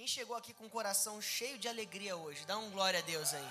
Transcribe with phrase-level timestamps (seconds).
[0.00, 2.46] Quem chegou aqui com o coração cheio de alegria hoje?
[2.46, 3.48] Dá um glória a Deus aí.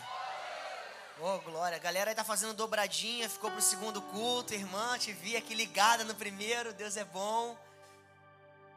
[1.22, 1.76] Oh, glória.
[1.76, 4.56] A galera aí tá fazendo dobradinha, ficou pro segundo culto.
[4.56, 6.74] Irmã, te vi aqui ligada no primeiro.
[6.74, 7.56] Deus é bom.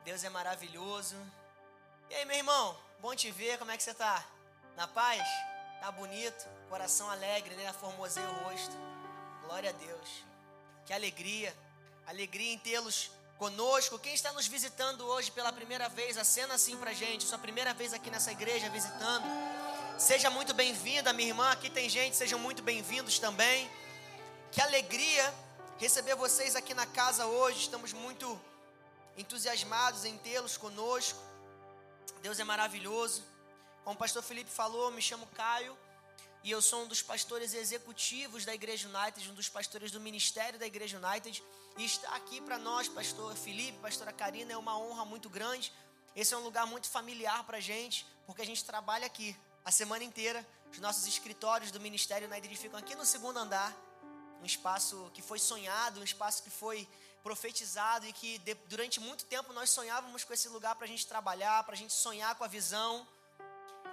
[0.04, 1.16] Deus é maravilhoso.
[2.10, 2.78] E aí, meu irmão?
[3.00, 3.56] Bom te ver.
[3.56, 4.22] Como é que você tá?
[4.76, 5.26] Na paz?
[5.80, 6.46] Tá bonito?
[6.68, 7.72] Coração alegre, né?
[7.72, 8.76] Formoseia o rosto.
[9.46, 10.26] Glória a Deus.
[10.84, 11.56] Que alegria.
[12.06, 13.10] Alegria em tê-los
[13.42, 13.98] conosco.
[13.98, 17.92] Quem está nos visitando hoje pela primeira vez, acena assim pra gente, sua primeira vez
[17.92, 19.24] aqui nessa igreja visitando.
[19.98, 21.50] Seja muito bem-vinda, minha irmã.
[21.50, 23.68] Aqui tem gente, sejam muito bem-vindos também.
[24.52, 25.34] Que alegria
[25.76, 27.62] receber vocês aqui na casa hoje.
[27.62, 28.40] Estamos muito
[29.18, 31.18] entusiasmados em tê-los conosco.
[32.22, 33.24] Deus é maravilhoso.
[33.82, 35.76] Como o pastor Felipe falou, me chamo Caio
[36.44, 40.58] e eu sou um dos pastores executivos da Igreja United, um dos pastores do ministério
[40.58, 41.42] da Igreja United.
[41.76, 45.72] E estar aqui para nós, pastor Felipe, pastora Karina, é uma honra muito grande.
[46.16, 49.70] Esse é um lugar muito familiar para a gente, porque a gente trabalha aqui a
[49.70, 50.44] semana inteira.
[50.72, 53.72] Os nossos escritórios do Ministério United ficam aqui no segundo andar,
[54.42, 56.88] um espaço que foi sonhado, um espaço que foi
[57.22, 61.06] profetizado e que de, durante muito tempo nós sonhávamos com esse lugar para a gente
[61.06, 63.06] trabalhar, para a gente sonhar com a visão.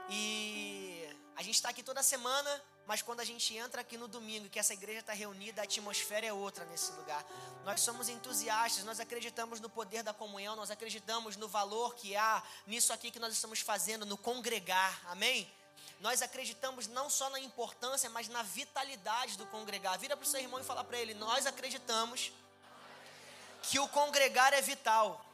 [0.09, 0.98] E
[1.39, 4.59] a gente está aqui toda semana, mas quando a gente entra aqui no domingo, que
[4.59, 7.25] essa igreja está reunida, a atmosfera é outra nesse lugar.
[7.63, 12.43] Nós somos entusiastas, nós acreditamos no poder da comunhão, nós acreditamos no valor que há
[12.67, 15.49] nisso aqui que nós estamos fazendo, no congregar, amém?
[16.01, 19.97] Nós acreditamos não só na importância, mas na vitalidade do congregar.
[19.97, 22.33] Vira para o seu irmão e fala para ele: Nós acreditamos
[23.63, 25.25] que o congregar é vital.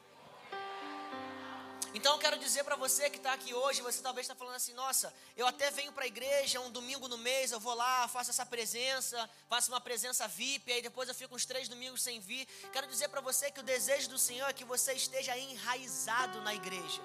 [1.95, 4.73] Então eu quero dizer para você que está aqui hoje, você talvez está falando assim,
[4.73, 8.31] nossa, eu até venho para a igreja um domingo no mês, eu vou lá, faço
[8.31, 12.45] essa presença, faço uma presença VIP, aí depois eu fico uns três domingos sem vir.
[12.73, 16.53] Quero dizer para você que o desejo do Senhor é que você esteja enraizado na
[16.53, 17.01] igreja.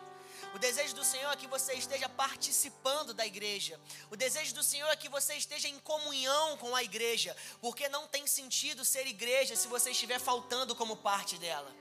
[0.57, 3.79] O desejo do Senhor é que você esteja participando da igreja.
[4.11, 8.09] O desejo do Senhor é que você esteja em comunhão com a igreja, porque não
[8.09, 11.73] tem sentido ser igreja se você estiver faltando como parte dela.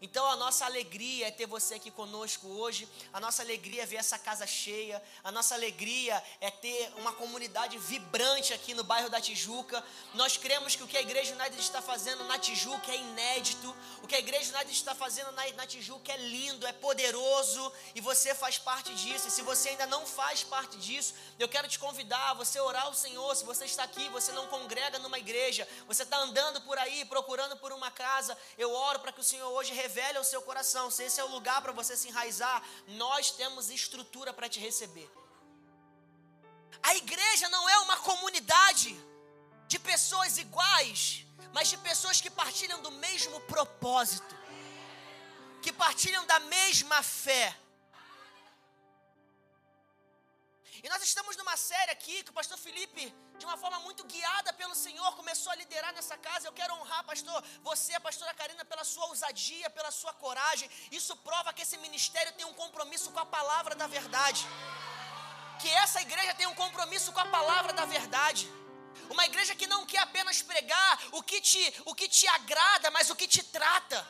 [0.00, 3.96] Então a nossa alegria é ter você aqui conosco hoje, a nossa alegria é ver
[3.96, 9.20] essa casa cheia, a nossa alegria é ter uma comunidade vibrante aqui no bairro da
[9.20, 9.82] Tijuca.
[10.14, 14.06] Nós cremos que o que a Igreja United está fazendo na Tijuca é inédito, o
[14.06, 18.34] que a Igreja United está fazendo na, na Tijuca é lindo, é poderoso e você
[18.34, 19.28] faz parte disso.
[19.28, 22.84] E se você ainda não faz parte disso, eu quero te convidar a você orar
[22.84, 23.34] ao Senhor.
[23.34, 27.56] Se você está aqui, você não congrega numa igreja, você está andando por aí procurando
[27.56, 31.02] por uma casa, eu oro para que o Senhor hoje revele ao seu coração, se
[31.04, 32.58] esse é o lugar para você se enraizar,
[33.02, 35.08] nós temos estrutura para te receber.
[36.82, 38.90] A igreja não é uma comunidade
[39.68, 44.34] de pessoas iguais, mas de pessoas que partilham do mesmo propósito,
[45.62, 47.56] que partilham da mesma fé.
[50.86, 54.52] E nós estamos numa série aqui que o pastor Felipe, de uma forma muito guiada
[54.52, 56.46] pelo Senhor, começou a liderar nessa casa.
[56.46, 60.70] Eu quero honrar, pastor, você, a pastora Karina, pela sua ousadia, pela sua coragem.
[60.92, 64.46] Isso prova que esse ministério tem um compromisso com a palavra da verdade.
[65.60, 68.48] Que essa igreja tem um compromisso com a palavra da verdade.
[69.10, 73.10] Uma igreja que não quer apenas pregar o que te, o que te agrada, mas
[73.10, 74.06] o que te trata.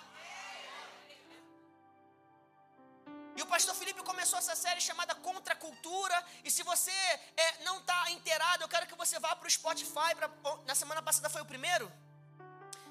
[3.36, 6.16] E o pastor Felipe começou essa série chamada Contra a Cultura.
[6.42, 6.90] E se você
[7.36, 10.10] é, não está inteirado, eu quero que você vá para o Spotify.
[10.16, 10.30] Pra,
[10.64, 11.92] na semana passada foi o primeiro.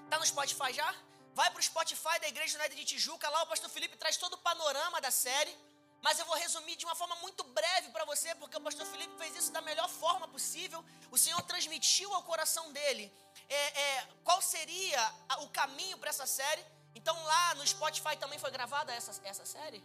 [0.04, 0.94] Está no Spotify já?
[1.34, 3.28] Vai para o Spotify da Igreja Unida de Tijuca.
[3.28, 5.58] Lá o pastor Felipe traz todo o panorama da série.
[6.06, 9.18] Mas eu vou resumir de uma forma muito breve para você, porque o pastor Felipe
[9.18, 10.86] fez isso da melhor forma possível.
[11.10, 13.12] O Senhor transmitiu ao coração dele
[13.50, 15.02] é, é, qual seria
[15.40, 16.64] o caminho para essa série.
[16.94, 19.84] Então lá no Spotify também foi gravada essa, essa série?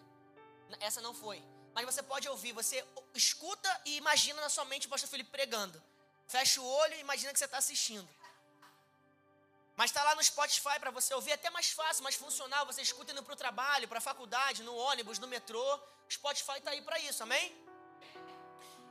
[0.81, 1.43] Essa não foi.
[1.75, 5.83] Mas você pode ouvir, você escuta e imagina na sua mente o pastor Felipe pregando.
[6.27, 8.09] Fecha o olho e imagina que você está assistindo.
[9.77, 12.67] Mas está lá no Spotify para você ouvir, é até mais fácil, mais funcional.
[12.67, 15.65] Você escuta indo para o trabalho, para a faculdade, no ônibus, no metrô.
[16.09, 17.57] O Spotify está aí para isso, amém?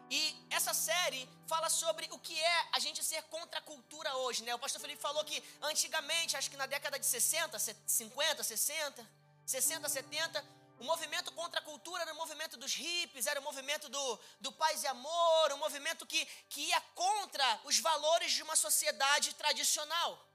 [0.09, 4.43] E essa série fala sobre o que é a gente ser contra a cultura hoje,
[4.43, 4.55] né?
[4.55, 9.07] O pastor Felipe falou que antigamente, acho que na década de 60, 50, 60,
[9.45, 10.45] 60, 70,
[10.79, 14.51] o movimento contra a cultura era o movimento dos hippies, era o movimento do, do
[14.51, 20.25] paz e amor, um movimento que, que ia contra os valores de uma sociedade tradicional.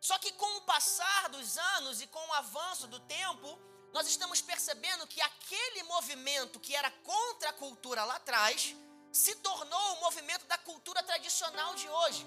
[0.00, 3.58] Só que com o passar dos anos e com o avanço do tempo,
[3.92, 8.76] nós estamos percebendo que aquele movimento que era contra a cultura lá atrás
[9.12, 12.24] se tornou o movimento da cultura tradicional de hoje.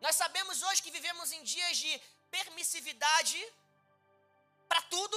[0.00, 1.92] Nós sabemos hoje que vivemos em dias de
[2.30, 3.40] permissividade
[4.72, 5.16] para tudo.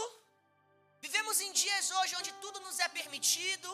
[1.05, 3.69] Vivemos em dias hoje onde tudo nos é permitido,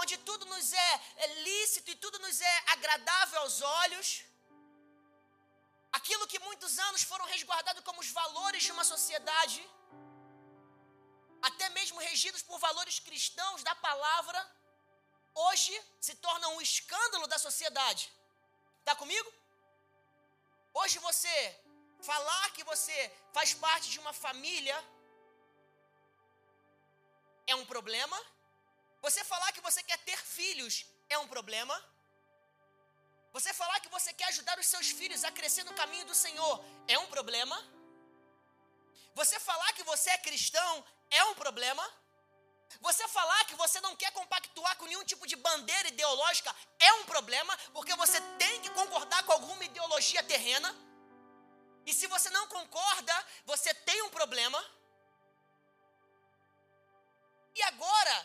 [0.00, 0.92] onde tudo nos é,
[1.24, 4.08] é lícito e tudo nos é agradável aos olhos.
[5.98, 9.60] Aquilo que muitos anos foram resguardados como os valores de uma sociedade,
[11.48, 14.40] até mesmo regidos por valores cristãos da palavra,
[15.46, 15.74] hoje
[16.06, 18.04] se torna um escândalo da sociedade.
[18.80, 19.30] Está comigo?
[20.80, 21.36] Hoje você
[22.10, 22.98] falar que você
[23.36, 24.76] faz parte de uma família
[27.46, 28.18] é um problema.
[29.02, 31.74] Você falar que você quer ter filhos é um problema.
[33.32, 36.64] Você falar que você quer ajudar os seus filhos a crescer no caminho do Senhor
[36.86, 37.56] é um problema.
[39.14, 41.84] Você falar que você é cristão é um problema.
[42.80, 47.04] Você falar que você não quer compactuar com nenhum tipo de bandeira ideológica é um
[47.04, 50.74] problema, porque você tem que concordar com alguma ideologia terrena.
[51.86, 54.58] E se você não concorda, você tem um problema.
[57.54, 58.16] E agora,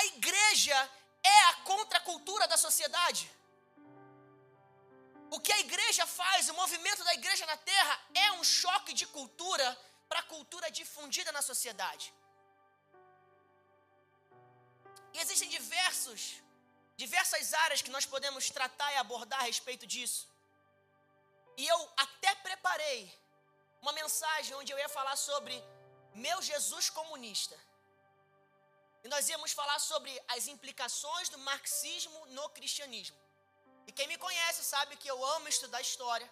[0.00, 0.76] a igreja
[1.22, 3.24] é a contracultura da sociedade.
[5.34, 9.06] O que a igreja faz, o movimento da igreja na terra, é um choque de
[9.16, 9.66] cultura
[10.08, 12.06] para a cultura difundida na sociedade.
[15.14, 16.20] E existem diversos,
[17.02, 20.22] diversas áreas que nós podemos tratar e abordar a respeito disso.
[21.60, 23.00] E eu até preparei
[23.82, 25.54] uma mensagem onde eu ia falar sobre
[26.26, 27.56] meu Jesus comunista.
[29.06, 33.16] E nós íamos falar sobre as implicações do marxismo no cristianismo.
[33.86, 36.28] E quem me conhece sabe que eu amo estudar história.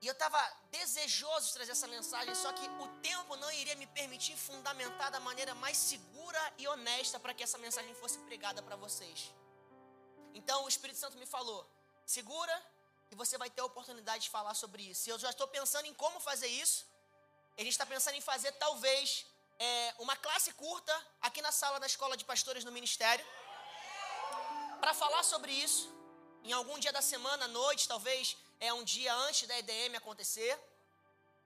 [0.00, 0.40] E eu estava
[0.76, 5.20] desejoso de trazer essa mensagem, só que o tempo não iria me permitir fundamentar da
[5.20, 9.18] maneira mais segura e honesta para que essa mensagem fosse pregada para vocês.
[10.32, 11.60] Então o Espírito Santo me falou:
[12.06, 12.56] segura
[13.10, 15.02] e você vai ter a oportunidade de falar sobre isso.
[15.06, 16.86] E eu já estou pensando em como fazer isso.
[17.58, 19.26] A gente está pensando em fazer talvez
[19.60, 23.24] é, uma classe curta aqui na sala da escola de pastores no ministério
[24.80, 25.84] para falar sobre isso.
[26.42, 30.58] Em algum dia da semana, à noite, talvez é um dia antes da EDM acontecer.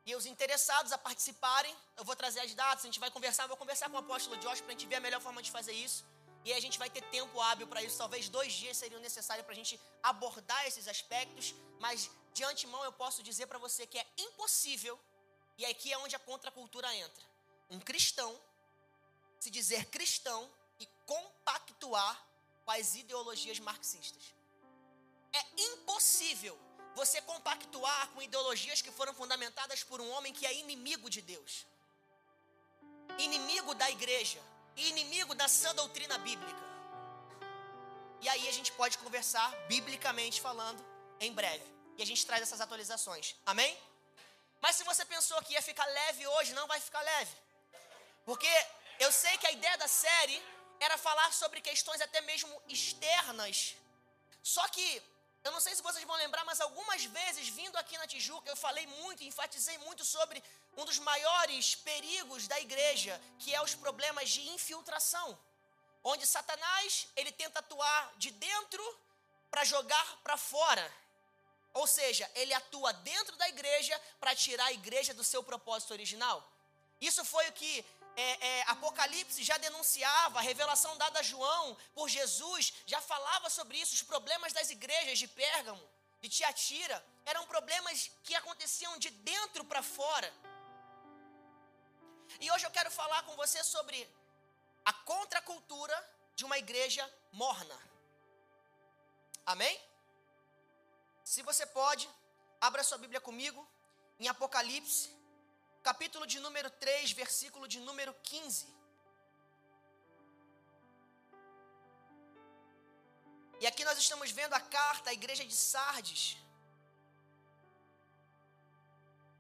[0.06, 3.56] E os interessados a participarem, eu vou trazer as datas, a gente vai conversar, vou
[3.56, 6.05] conversar com o apóstolo Josh para a gente ver a melhor forma de fazer isso.
[6.44, 7.99] E aí a gente vai ter tempo hábil para isso.
[7.99, 11.55] Talvez dois dias seriam necessários para a gente abordar esses aspectos.
[11.81, 15.00] Mas de antemão eu posso dizer para você que é impossível,
[15.56, 17.34] e aqui é onde a contracultura entra.
[17.70, 18.38] Um cristão
[19.40, 20.50] se dizer cristão
[20.81, 22.14] e compactuar
[22.64, 24.34] com as ideologias marxistas.
[25.32, 26.58] É impossível
[26.94, 31.66] você compactuar com ideologias que foram fundamentadas por um homem que é inimigo de Deus,
[33.19, 34.40] inimigo da igreja,
[34.76, 36.64] inimigo da sã doutrina bíblica.
[38.22, 40.82] E aí a gente pode conversar biblicamente falando
[41.20, 41.66] em breve.
[41.99, 43.37] E a gente traz essas atualizações.
[43.44, 43.78] Amém?
[44.62, 47.44] Mas se você pensou que ia ficar leve hoje, não vai ficar leve.
[48.25, 48.49] Porque
[48.99, 50.43] eu sei que a ideia da série
[50.81, 53.76] era falar sobre questões até mesmo externas.
[54.43, 55.03] Só que,
[55.43, 58.56] eu não sei se vocês vão lembrar, mas algumas vezes, vindo aqui na Tijuca, eu
[58.56, 60.43] falei muito, enfatizei muito sobre
[60.76, 65.38] um dos maiores perigos da igreja, que é os problemas de infiltração.
[66.03, 68.85] Onde Satanás, ele tenta atuar de dentro
[69.50, 70.93] para jogar para fora.
[71.73, 76.47] Ou seja, ele atua dentro da igreja para tirar a igreja do seu propósito original.
[77.00, 77.85] Isso foi o que
[78.16, 83.78] é, é, Apocalipse já denunciava, a revelação dada a João por Jesus já falava sobre
[83.78, 83.94] isso.
[83.94, 85.83] Os problemas das igrejas de Pérgamo,
[86.21, 90.33] de Tiatira, eram problemas que aconteciam de dentro para fora.
[92.40, 94.09] E hoje eu quero falar com você sobre
[94.85, 95.97] a contracultura
[96.35, 97.78] de uma igreja morna.
[99.47, 99.80] Amém?
[101.25, 102.09] Se você pode,
[102.61, 103.66] abra sua Bíblia comigo
[104.18, 105.24] em Apocalipse
[105.88, 108.67] capítulo de número 3, versículo de número 15.
[113.62, 116.23] E aqui nós estamos vendo a carta à igreja de Sardes.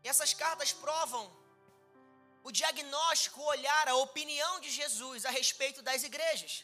[0.02, 1.24] E essas cartas provam
[2.48, 6.54] o diagnóstico, o olhar, a opinião de Jesus a respeito das igrejas.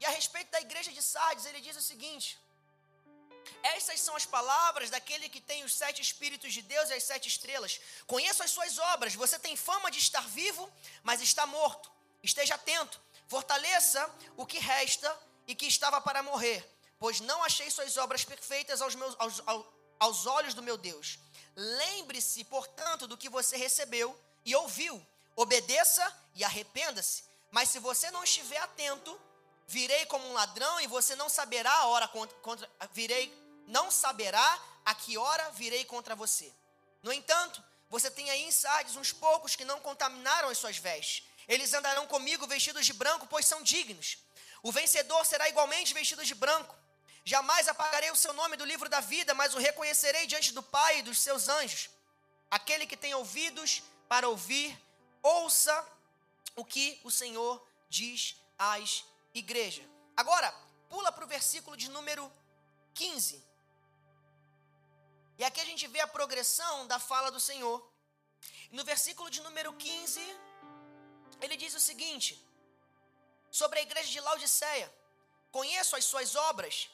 [0.00, 2.28] E a respeito da igreja de Sardes, ele diz o seguinte:
[3.64, 7.28] estas são as palavras daquele que tem os sete Espíritos de Deus e as sete
[7.28, 7.80] estrelas.
[8.06, 9.14] Conheço as suas obras.
[9.14, 10.70] Você tem fama de estar vivo,
[11.02, 11.90] mas está morto.
[12.22, 13.00] Esteja atento.
[13.26, 16.62] Fortaleça o que resta e que estava para morrer,
[16.98, 19.42] pois não achei suas obras perfeitas aos, meus, aos,
[19.98, 21.18] aos olhos do meu Deus.
[21.56, 25.04] Lembre-se, portanto, do que você recebeu e ouviu.
[25.34, 26.04] Obedeça
[26.34, 27.24] e arrependa-se.
[27.50, 29.18] Mas se você não estiver atento,
[29.66, 33.32] Virei como um ladrão e você não saberá a hora contra, contra virei,
[33.66, 36.52] não saberá a que hora virei contra você.
[37.02, 37.62] No entanto,
[37.94, 41.24] Você tem aí em Sardes uns poucos que não contaminaram as suas vestes.
[41.46, 44.18] Eles andarão comigo vestidos de branco, pois são dignos.
[44.64, 46.74] O vencedor será igualmente vestido de branco.
[47.24, 50.98] Jamais apagarei o seu nome do livro da vida, mas o reconhecerei diante do Pai
[50.98, 51.88] e dos seus anjos.
[52.50, 54.76] Aquele que tem ouvidos para ouvir,
[55.22, 55.86] ouça
[56.56, 59.86] o que o Senhor diz às igrejas.
[60.16, 60.52] Agora,
[60.88, 62.30] pula para o versículo de número
[62.94, 63.40] 15.
[65.38, 67.84] E aqui a gente vê a progressão da fala do Senhor.
[68.70, 70.20] No versículo de número 15,
[71.40, 72.40] ele diz o seguinte:
[73.50, 74.92] sobre a igreja de Laodiceia:
[75.50, 76.88] Conheço as suas obras,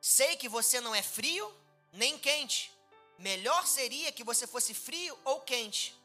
[0.00, 1.52] sei que você não é frio
[1.92, 2.72] nem quente.
[3.18, 5.96] Melhor seria que você fosse frio ou quente.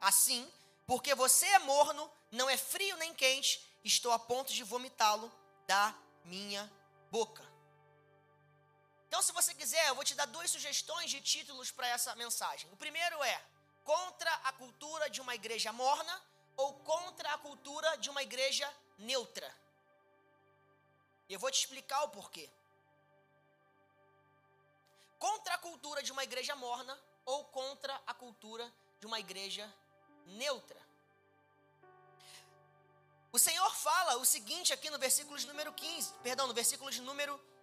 [0.00, 0.46] Assim,
[0.86, 5.32] porque você é morno, não é frio nem quente, estou a ponto de vomitá-lo
[5.66, 6.70] da minha
[7.10, 7.47] boca.
[9.08, 12.70] Então, se você quiser, eu vou te dar duas sugestões de títulos para essa mensagem.
[12.72, 13.42] O primeiro é
[13.82, 16.22] Contra a cultura de uma igreja morna
[16.58, 19.50] ou contra a cultura de uma igreja neutra.
[21.26, 22.50] E eu vou te explicar o porquê.
[25.18, 29.66] Contra a cultura de uma igreja morna ou contra a cultura de uma igreja
[30.26, 30.80] neutra.
[33.32, 37.00] O Senhor fala o seguinte aqui no versículo de número 15, perdão, no versículo de
[37.00, 37.57] número 15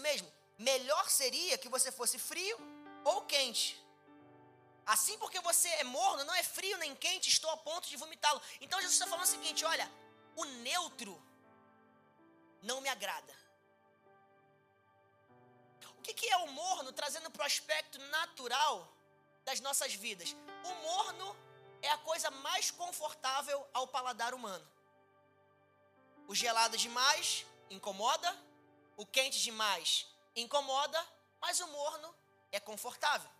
[0.00, 0.32] mesmo.
[0.58, 2.58] Melhor seria que você fosse frio
[3.04, 3.68] ou quente.
[4.94, 8.40] Assim, porque você é morno, não é frio nem quente, estou a ponto de vomitá-lo.
[8.60, 9.90] Então, Jesus está falando o seguinte: olha,
[10.36, 11.20] o neutro
[12.62, 13.34] não me agrada.
[15.98, 18.74] O que, que é o morno trazendo para o aspecto natural
[19.44, 20.36] das nossas vidas?
[20.64, 21.36] O morno
[21.82, 24.66] é a coisa mais confortável ao paladar humano.
[26.28, 28.30] O gelado demais incomoda,
[28.96, 31.00] o quente demais incomoda,
[31.40, 32.14] mas o morno
[32.52, 33.30] é confortável.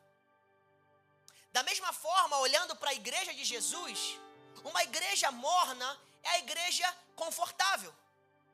[1.52, 4.18] Da mesma forma, olhando para a igreja de Jesus,
[4.64, 5.88] uma igreja morna
[6.22, 7.94] é a igreja confortável,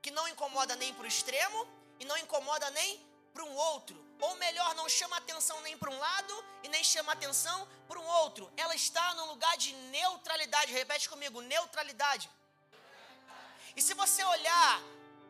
[0.00, 1.66] que não incomoda nem para o extremo
[1.98, 3.96] e não incomoda nem para um outro.
[4.20, 8.06] Ou melhor, não chama atenção nem para um lado e nem chama atenção para um
[8.22, 8.52] outro.
[8.56, 10.72] Ela está num lugar de neutralidade.
[10.72, 12.30] Repete comigo: neutralidade.
[13.74, 14.80] E se você olhar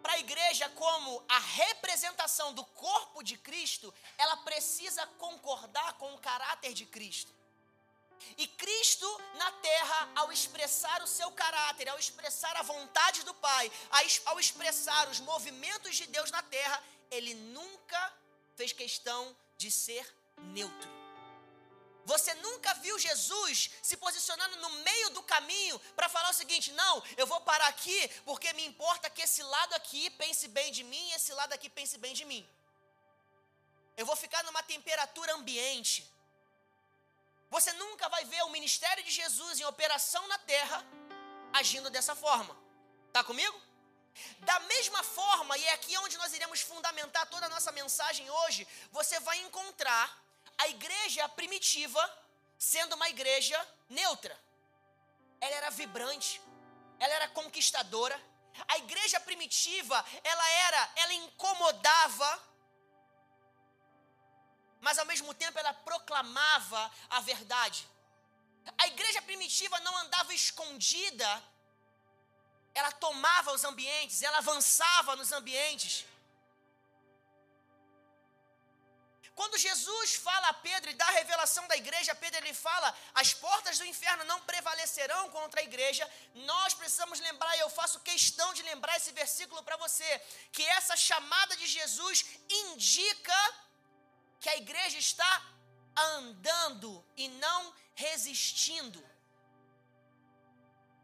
[0.03, 6.19] para a igreja como a representação do corpo de Cristo, ela precisa concordar com o
[6.19, 7.33] caráter de Cristo.
[8.37, 13.71] E Cristo na terra, ao expressar o seu caráter, ao expressar a vontade do Pai,
[14.27, 18.15] ao expressar os movimentos de Deus na terra, ele nunca
[18.57, 20.07] fez questão de ser
[20.37, 21.02] neutro.
[22.05, 27.03] Você nunca viu Jesus se posicionando no meio do caminho para falar o seguinte: não,
[27.17, 31.11] eu vou parar aqui porque me importa que esse lado aqui pense bem de mim
[31.11, 32.49] e esse lado aqui pense bem de mim.
[33.97, 36.11] Eu vou ficar numa temperatura ambiente.
[37.51, 40.85] Você nunca vai ver o ministério de Jesus em operação na terra
[41.53, 42.57] agindo dessa forma.
[43.13, 43.61] Tá comigo?
[44.41, 48.67] Da mesma forma, e é aqui onde nós iremos fundamentar toda a nossa mensagem hoje,
[48.91, 50.07] você vai encontrar
[50.59, 52.03] a igreja primitiva
[52.59, 54.39] sendo uma igreja neutra.
[55.41, 56.41] Ela era vibrante,
[56.99, 58.21] ela era conquistadora.
[58.69, 62.43] A igreja primitiva, ela era, ela incomodava,
[64.81, 67.89] mas ao mesmo tempo ela proclamava a verdade.
[68.79, 71.43] A igreja primitiva não andava escondida
[72.75, 76.07] ela tomava os ambientes, ela avançava nos ambientes.
[79.35, 83.33] Quando Jesus fala a Pedro e dá a revelação da igreja, Pedro ele fala: as
[83.33, 86.09] portas do inferno não prevalecerão contra a igreja.
[86.35, 90.21] Nós precisamos lembrar, e eu faço questão de lembrar esse versículo para você,
[90.53, 93.41] que essa chamada de Jesus indica
[94.39, 95.43] que a igreja está
[95.97, 99.03] andando e não resistindo.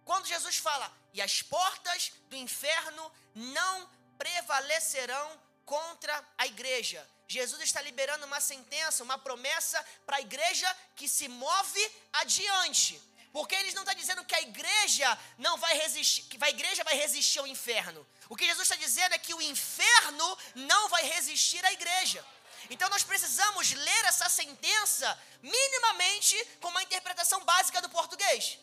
[0.04, 7.06] Quando Jesus fala, e as portas do inferno não prevalecerão contra a igreja.
[7.28, 13.00] Jesus está liberando uma sentença, uma promessa para a igreja que se move adiante.
[13.30, 16.94] Porque ele não está dizendo que a igreja não vai resistir, que a igreja vai
[16.94, 18.06] resistir ao inferno.
[18.30, 22.25] O que Jesus está dizendo é que o inferno não vai resistir à igreja.
[22.70, 25.06] Então nós precisamos ler essa sentença
[25.42, 28.58] minimamente com uma interpretação básica do português.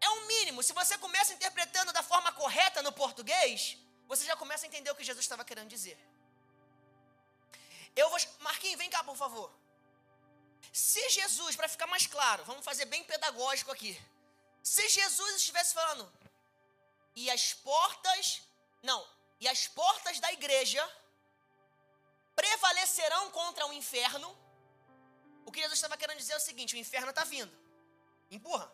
[0.00, 0.62] É um mínimo.
[0.62, 3.76] Se você começa interpretando da forma correta no português,
[4.08, 5.96] você já começa a entender o que Jesus estava querendo dizer.
[7.96, 8.18] Eu vou.
[8.40, 9.52] Marquinhos, vem cá, por favor.
[10.72, 14.00] Se Jesus, para ficar mais claro, vamos fazer bem pedagógico aqui.
[14.62, 16.10] Se Jesus estivesse falando,
[17.14, 18.42] e as portas.
[18.82, 19.06] Não,
[19.40, 20.82] e as portas da igreja
[22.34, 24.36] prevalecerão contra o inferno.
[25.44, 27.52] O que Jesus estava querendo dizer é o seguinte: o inferno está vindo.
[28.30, 28.70] Empurra,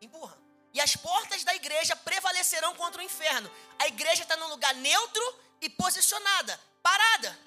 [0.00, 0.36] empurra.
[0.72, 3.50] E as portas da igreja prevalecerão contra o inferno.
[3.78, 7.45] A igreja está num lugar neutro e posicionada, parada.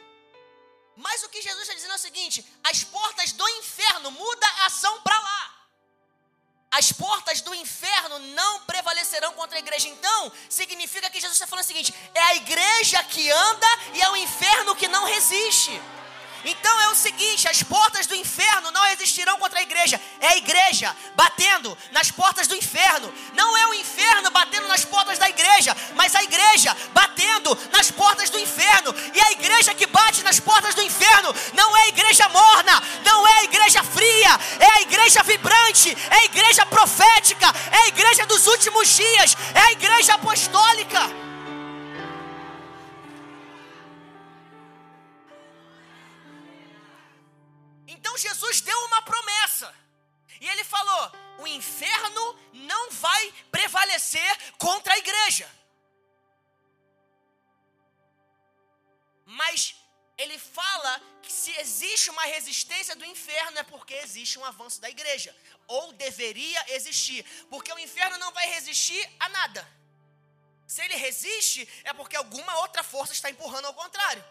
[1.06, 4.65] Mas o que Jesus está dizendo é o seguinte: as portas do inferno muda a
[4.65, 5.56] ação para lá.
[6.72, 9.88] As portas do inferno não prevalecerão contra a igreja.
[9.88, 14.10] Então, significa que Jesus está falando o seguinte: é a igreja que anda e é
[14.10, 15.72] o inferno que não resiste.
[16.46, 20.00] Então é o seguinte: as portas do inferno não resistirão contra a igreja.
[20.19, 23.13] É a igreja batendo nas portas do inferno.
[23.34, 28.29] Não é o inferno batendo nas portas da igreja, mas a igreja batendo nas portas
[28.29, 28.93] do inferno.
[29.13, 33.27] E a igreja que bate nas portas do inferno não é a igreja morna, não
[33.27, 38.25] é a igreja fria, é a igreja vibrante, é a igreja profética, é a igreja
[38.25, 39.99] dos últimos dias, é a igreja
[54.66, 55.50] contra a igreja.
[59.25, 59.75] Mas
[60.18, 64.89] ele fala que se existe uma resistência do inferno é porque existe um avanço da
[64.89, 65.36] igreja.
[65.68, 67.24] Ou deveria existir.
[67.50, 69.68] Porque o inferno não vai resistir a nada.
[70.68, 74.24] Se ele resiste, é porque alguma outra força está empurrando ao contrário.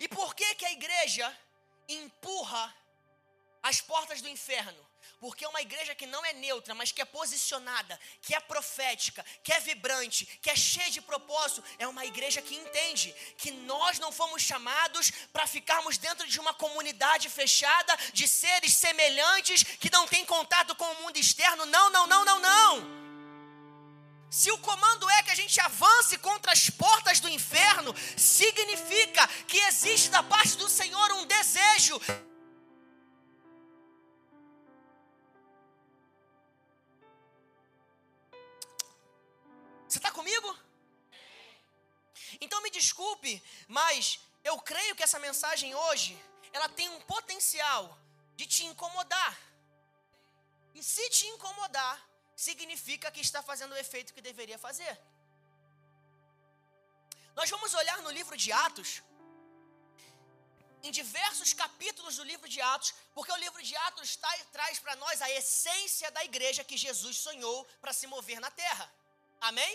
[0.00, 1.26] E por que que a igreja
[1.88, 2.74] empurra
[3.62, 4.91] as portas do inferno.
[5.22, 9.24] Porque é uma igreja que não é neutra, mas que é posicionada, que é profética,
[9.44, 14.00] que é vibrante, que é cheia de propósito, é uma igreja que entende que nós
[14.00, 20.08] não fomos chamados para ficarmos dentro de uma comunidade fechada de seres semelhantes que não
[20.08, 21.66] têm contato com o mundo externo.
[21.66, 23.02] Não, não, não, não, não.
[24.28, 29.58] Se o comando é que a gente avance contra as portas do inferno, significa que
[29.68, 32.00] existe da parte do Senhor um desejo.
[40.22, 40.50] Comigo?
[42.44, 43.32] Então me desculpe,
[43.78, 44.02] mas
[44.50, 46.12] eu creio que essa mensagem hoje
[46.56, 47.82] ela tem um potencial
[48.38, 49.34] de te incomodar.
[50.78, 51.96] E se te incomodar,
[52.48, 54.94] significa que está fazendo o efeito que deveria fazer.
[57.38, 58.90] Nós vamos olhar no livro de Atos,
[60.86, 64.96] em diversos capítulos do livro de Atos, porque o livro de Atos tá, traz para
[64.96, 68.86] nós a essência da igreja que Jesus sonhou para se mover na terra.
[69.40, 69.74] Amém?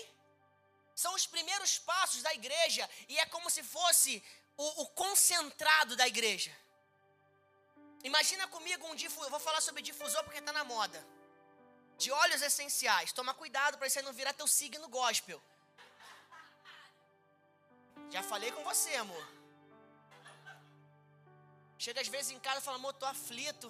[1.02, 4.12] São os primeiros passos da igreja e é como se fosse
[4.66, 6.52] o, o concentrado da igreja.
[8.10, 11.00] Imagina comigo um difusor, vou falar sobre difusor porque está na moda
[12.02, 13.12] de óleos essenciais.
[13.12, 15.40] Toma cuidado para você não virar teu signo gospel.
[18.10, 19.26] Já falei com você, amor.
[21.78, 23.68] Chega às vezes em casa e fala, amor, tô aflito.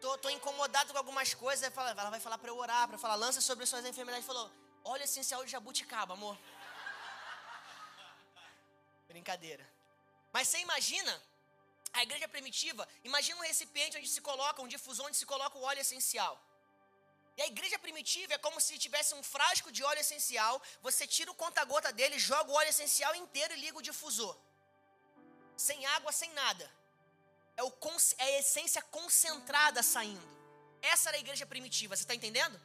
[0.00, 1.62] Tô, tô incomodado com algumas coisas.
[1.76, 4.26] Ela vai falar para eu orar, para falar, lança sobre suas enfermidades.
[4.26, 4.50] Falou,
[4.84, 6.38] óleo essencial de jabuticaba, amor.
[9.08, 9.66] Brincadeira.
[10.32, 11.22] Mas você imagina
[11.92, 15.62] a igreja primitiva, imagina um recipiente onde se coloca, um difusor onde se coloca o
[15.62, 16.40] óleo essencial.
[17.36, 21.30] E a igreja primitiva é como se tivesse um frasco de óleo essencial, você tira
[21.30, 24.36] o conta-gota dele, joga o óleo essencial inteiro e liga o difusor.
[25.56, 26.70] Sem água, sem nada.
[27.56, 27.72] É, o,
[28.18, 30.28] é a essência concentrada saindo.
[30.82, 32.60] Essa era a igreja primitiva, você está entendendo?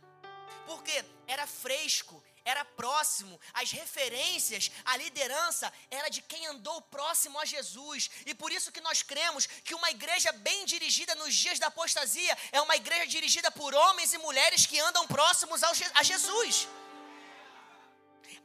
[0.65, 7.45] Porque era fresco, era próximo, as referências, a liderança era de quem andou próximo a
[7.45, 8.09] Jesus.
[8.25, 12.37] E por isso que nós cremos que uma igreja bem dirigida nos dias da apostasia
[12.51, 16.67] é uma igreja dirigida por homens e mulheres que andam próximos a Jesus.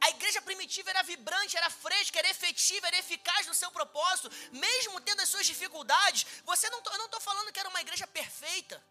[0.03, 4.99] A igreja primitiva era vibrante, era fresca, era efetiva, era eficaz no seu propósito, mesmo
[5.01, 6.25] tendo as suas dificuldades.
[6.43, 8.83] Você não, eu não estou falando que era uma igreja perfeita,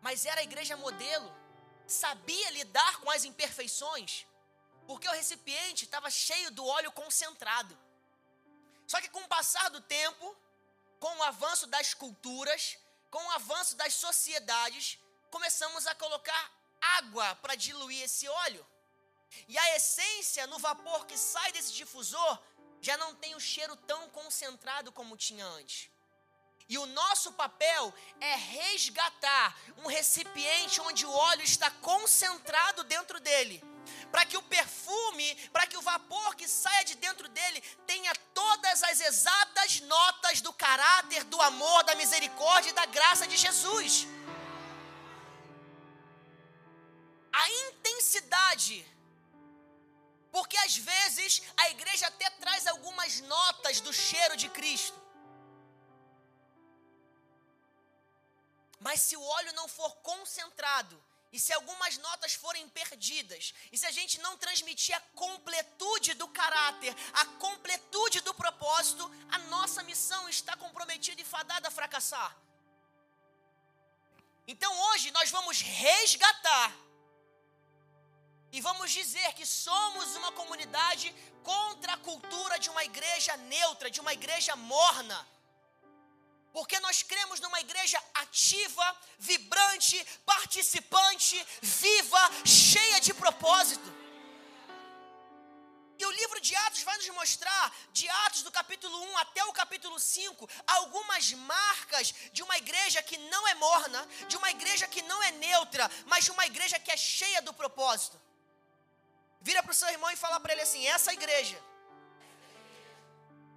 [0.00, 1.45] mas era a igreja modelo
[1.86, 4.26] sabia lidar com as imperfeições,
[4.86, 7.76] porque o recipiente estava cheio do óleo concentrado.
[8.86, 10.36] Só que com o passar do tempo,
[10.98, 12.78] com o avanço das culturas,
[13.10, 14.98] com o avanço das sociedades,
[15.30, 16.52] começamos a colocar
[16.98, 18.66] água para diluir esse óleo.
[19.48, 22.38] E a essência no vapor que sai desse difusor
[22.80, 25.90] já não tem o cheiro tão concentrado como tinha antes.
[26.68, 33.62] E o nosso papel é resgatar um recipiente onde o óleo está concentrado dentro dele,
[34.10, 38.82] para que o perfume, para que o vapor que saia de dentro dele tenha todas
[38.82, 44.08] as exatas notas do caráter, do amor, da misericórdia e da graça de Jesus.
[47.32, 48.84] A intensidade
[50.32, 55.05] porque às vezes a igreja até traz algumas notas do cheiro de Cristo.
[58.86, 60.96] Mas se o óleo não for concentrado,
[61.32, 66.28] e se algumas notas forem perdidas, e se a gente não transmitir a completude do
[66.28, 72.32] caráter, a completude do propósito, a nossa missão está comprometida e fadada a fracassar.
[74.46, 76.72] Então hoje nós vamos resgatar
[78.52, 84.00] e vamos dizer que somos uma comunidade contra a cultura de uma igreja neutra, de
[84.00, 85.18] uma igreja morna
[86.56, 93.94] porque nós cremos numa igreja ativa, vibrante, participante, viva, cheia de propósito.
[95.98, 99.52] E o livro de Atos vai nos mostrar, de Atos do capítulo 1 até o
[99.52, 105.00] capítulo 5, algumas marcas de uma igreja que não é morna, de uma igreja que
[105.02, 108.20] não é neutra, mas de uma igreja que é cheia do propósito.
[109.40, 111.58] Vira para o seu irmão e fala para ele assim: essa igreja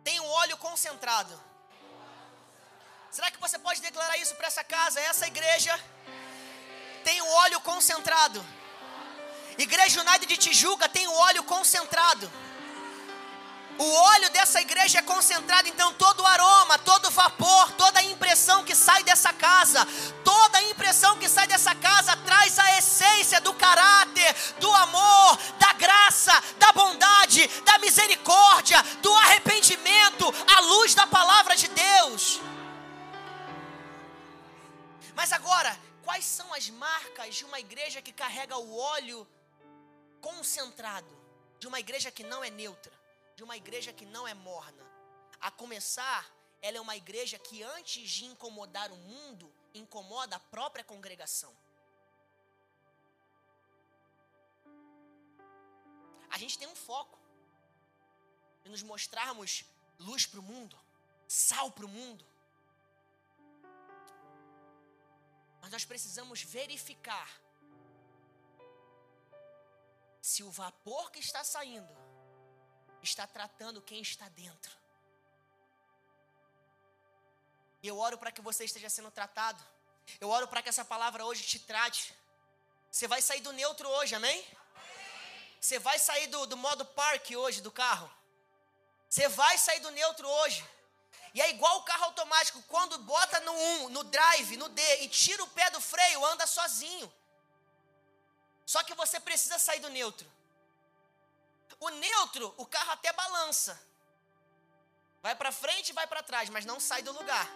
[0.04, 1.49] tem um óleo concentrado
[3.12, 5.00] Será que você pode declarar isso para essa casa?
[5.00, 5.78] Essa igreja
[7.04, 8.46] tem o óleo concentrado.
[9.58, 12.32] Igreja United de Tijuca tem o óleo concentrado.
[13.80, 18.04] O óleo dessa igreja é concentrado, então todo o aroma, todo o vapor, toda a
[18.04, 19.88] impressão que sai dessa casa,
[20.24, 25.74] toda a impressão que sai dessa casa traz a essência do caráter, do amor, da
[25.74, 32.42] graça, da bondade, da misericórdia, do arrependimento, à luz da palavra de Deus.
[35.20, 39.28] Mas agora, quais são as marcas de uma igreja que carrega o óleo
[40.22, 41.14] concentrado?
[41.60, 42.94] De uma igreja que não é neutra,
[43.36, 44.82] de uma igreja que não é morna.
[45.42, 46.24] A começar,
[46.62, 51.54] ela é uma igreja que antes de incomodar o mundo, incomoda a própria congregação.
[56.30, 57.20] A gente tem um foco
[58.64, 59.66] de nos mostrarmos
[60.00, 60.80] luz para o mundo,
[61.28, 62.29] sal para o mundo.
[65.62, 67.30] Mas nós precisamos verificar
[70.22, 71.96] se o vapor que está saindo
[73.02, 74.72] está tratando quem está dentro.
[77.82, 79.64] E eu oro para que você esteja sendo tratado.
[80.20, 82.14] Eu oro para que essa palavra hoje te trate.
[82.92, 84.46] Você vai sair do neutro hoje, amém?
[85.60, 88.10] Você vai sair do, do modo parque hoje do carro.
[89.10, 90.66] Você vai sair do neutro hoje.
[91.34, 95.10] E é igual o carro automático, quando bota no 1, no drive, no D e
[95.10, 97.12] tira o pé do freio, anda sozinho.
[98.66, 100.30] Só que você precisa sair do neutro.
[101.80, 103.80] O neutro, o carro até balança.
[105.22, 107.48] Vai para frente e vai para trás, mas não sai do lugar.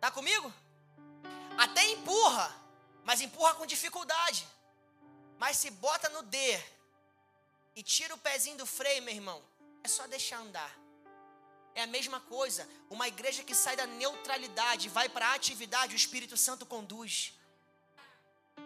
[0.00, 0.52] Tá comigo?
[1.58, 2.54] Até empurra,
[3.04, 4.46] mas empurra com dificuldade.
[5.38, 6.62] Mas se bota no D
[7.74, 9.42] e tira o pezinho do freio, meu irmão,
[9.82, 10.85] é só deixar andar.
[11.80, 12.66] É a mesma coisa.
[12.88, 17.34] Uma igreja que sai da neutralidade, vai para a atividade, o Espírito Santo conduz.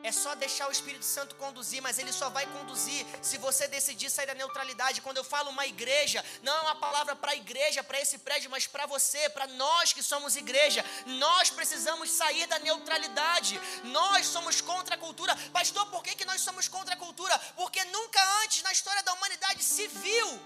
[0.02, 4.08] É só deixar o Espírito Santo conduzir, mas ele só vai conduzir se você decidir
[4.08, 5.02] sair da neutralidade.
[5.02, 8.48] Quando eu falo uma igreja, não é uma palavra para a igreja, para esse prédio,
[8.48, 10.84] mas para você, para nós que somos igreja.
[11.06, 13.60] Nós precisamos sair da neutralidade.
[13.84, 15.36] Nós somos contra a cultura.
[15.52, 17.36] Pastor, por que, que nós somos contra a cultura?
[17.56, 20.40] Porque nunca antes na história da humanidade se viu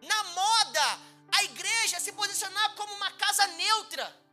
[0.00, 4.26] na moda a igreja se posicionar como uma casa neutra.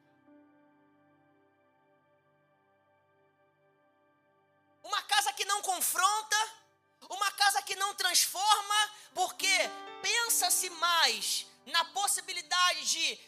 [4.83, 6.37] Uma casa que não confronta,
[7.09, 9.57] uma casa que não transforma, porque
[10.01, 13.19] pensa-se mais na possibilidade de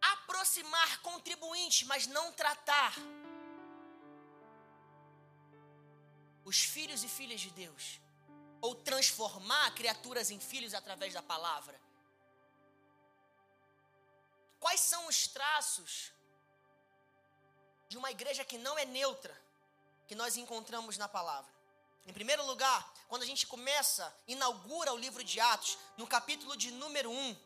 [0.00, 2.94] aproximar contribuinte, mas não tratar
[6.44, 8.00] os filhos e filhas de Deus,
[8.60, 11.85] ou transformar criaturas em filhos através da palavra.
[14.58, 16.12] Quais são os traços
[17.88, 19.36] de uma igreja que não é neutra
[20.06, 21.50] que nós encontramos na palavra?
[22.06, 26.70] Em primeiro lugar, quando a gente começa, inaugura o livro de Atos, no capítulo de
[26.70, 27.36] número 1,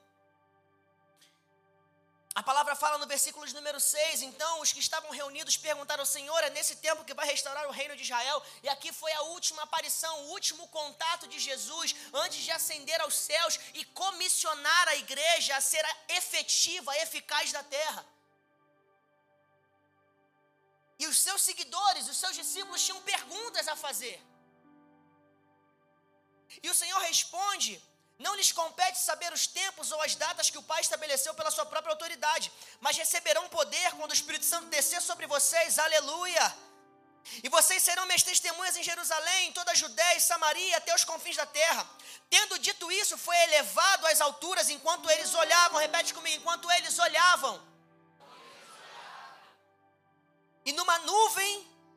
[2.32, 6.06] a palavra fala no versículo de número 6, então os que estavam reunidos perguntaram ao
[6.06, 8.40] Senhor, é nesse tempo que vai restaurar o reino de Israel?
[8.62, 13.14] E aqui foi a última aparição, o último contato de Jesus antes de ascender aos
[13.14, 18.06] céus e comissionar a igreja a ser efetiva, eficaz da terra.
[21.00, 24.22] E os seus seguidores, os seus discípulos tinham perguntas a fazer.
[26.62, 27.82] E o Senhor responde
[28.24, 31.64] não lhes compete saber os tempos ou as datas que o Pai estabeleceu pela sua
[31.64, 35.78] própria autoridade, mas receberão poder quando o Espírito Santo descer sobre vocês.
[35.78, 36.46] Aleluia!
[37.42, 41.04] E vocês serão minhas testemunhas em Jerusalém, em toda a Judéia e Samaria, até os
[41.10, 41.82] confins da terra.
[42.28, 45.80] Tendo dito isso, foi elevado às alturas enquanto eles olhavam.
[45.80, 47.54] Repete comigo: enquanto eles olhavam.
[50.68, 51.52] e numa nuvem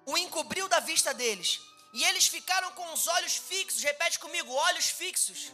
[0.05, 1.59] o encobriu da vista deles.
[1.97, 5.51] E eles ficaram com os olhos fixos, repete comigo, olhos fixos.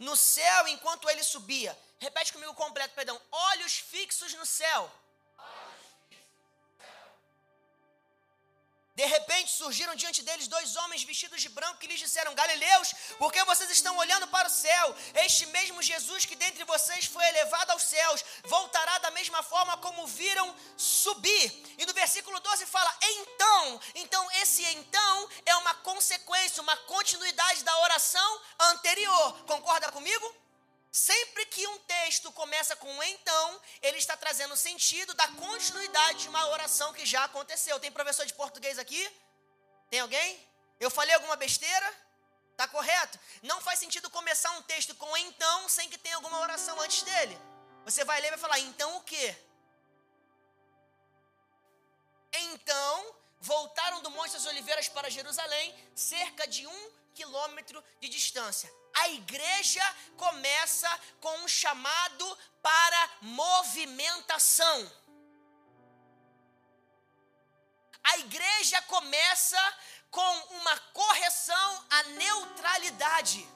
[0.00, 1.78] No céu enquanto ele subia.
[1.98, 3.20] Repete comigo completo, perdão.
[3.30, 4.90] Olhos fixos no céu.
[8.94, 13.32] De repente surgiram diante deles dois homens vestidos de branco que lhes disseram: Galileus, por
[13.32, 14.96] que vocês estão olhando para o céu?
[15.14, 20.06] Este mesmo Jesus que dentre vocês foi elevado aos céus, voltará da mesma forma como
[20.06, 21.46] viram subir.
[21.78, 27.78] E no versículo 12 fala: Então, então esse então é uma consequência, uma continuidade da
[27.80, 29.44] oração anterior.
[29.44, 30.49] Concorda comigo?
[30.90, 36.48] Sempre que um texto começa com então, ele está trazendo sentido da continuidade de uma
[36.48, 37.78] oração que já aconteceu.
[37.78, 39.08] Tem professor de português aqui?
[39.88, 40.48] Tem alguém?
[40.80, 41.94] Eu falei alguma besteira?
[42.56, 43.18] Tá correto?
[43.42, 47.38] Não faz sentido começar um texto com então sem que tenha alguma oração antes dele.
[47.84, 49.36] Você vai ler e vai falar, então o quê?
[52.32, 59.08] Então voltaram do Monte das Oliveiras para Jerusalém, cerca de um quilômetro de distância a
[59.10, 60.88] igreja começa
[61.20, 64.78] com um chamado para movimentação.
[68.02, 69.78] A igreja começa
[70.10, 73.48] com uma correção à neutralidade.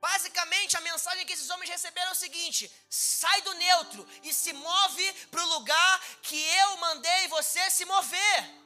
[0.00, 4.52] Basicamente, a mensagem que esses homens receberam é o seguinte: sai do neutro e se
[4.52, 8.61] move para o lugar que eu mandei você se mover.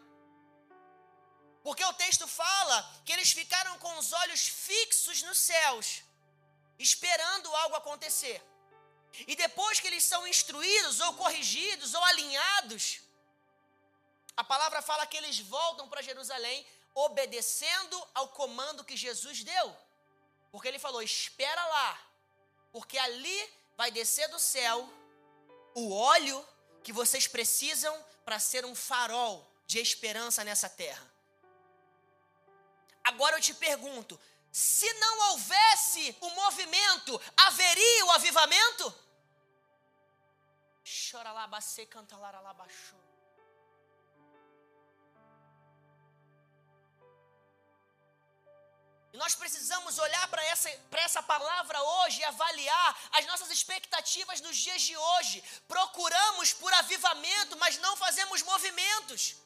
[1.67, 5.87] Porque o texto fala que eles ficaram com os olhos fixos nos céus,
[6.79, 8.41] esperando algo acontecer.
[9.27, 13.01] E depois que eles são instruídos, ou corrigidos, ou alinhados,
[14.37, 19.77] a palavra fala que eles voltam para Jerusalém, obedecendo ao comando que Jesus deu.
[20.53, 22.01] Porque ele falou: espera lá,
[22.71, 24.89] porque ali vai descer do céu
[25.75, 26.49] o óleo
[26.85, 27.93] que vocês precisam
[28.25, 31.16] para ser um farol de esperança nessa terra.
[33.07, 34.21] Agora eu te pergunto:
[34.53, 38.95] se não houvesse o movimento, haveria o avivamento?
[40.83, 42.97] Choralabacê, cantalaralabaxô.
[49.13, 54.57] E nós precisamos olhar para essa, essa palavra hoje e avaliar as nossas expectativas nos
[54.57, 55.43] dias de hoje.
[55.69, 59.37] Procuramos por avivamento, mas não fazemos movimentos.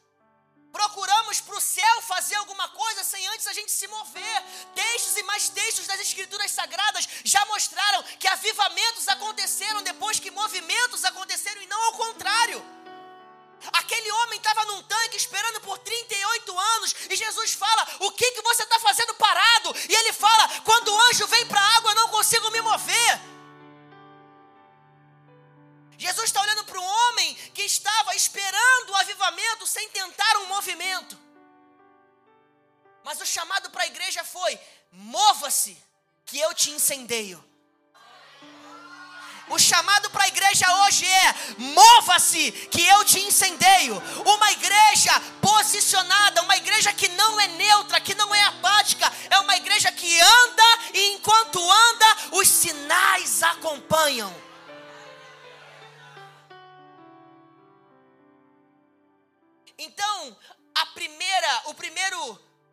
[0.72, 4.44] Procuramos para o céu fazer alguma coisa sem antes a gente se mover.
[4.74, 11.04] Textos e mais textos das Escrituras Sagradas já mostraram que avivamentos aconteceram depois que movimentos
[11.04, 12.64] aconteceram e não ao contrário.
[13.72, 18.42] Aquele homem estava num tanque esperando por 38 anos e Jesus fala: O que, que
[18.42, 19.74] você está fazendo parado?
[19.88, 23.29] E ele fala: Quando o anjo vem para a água, não consigo me mover.
[26.00, 31.18] Jesus está olhando para um homem que estava esperando o avivamento sem tentar um movimento.
[33.04, 34.58] Mas o chamado para a igreja foi:
[34.90, 35.76] mova-se,
[36.24, 37.44] que eu te incendeio.
[39.50, 44.02] O chamado para a igreja hoje é: mova-se, que eu te incendeio.
[44.24, 49.54] Uma igreja posicionada, uma igreja que não é neutra, que não é apática, é uma
[49.54, 54.49] igreja que anda e enquanto anda, os sinais acompanham.
[59.82, 60.36] Então,
[60.74, 62.20] a primeira, o primeiro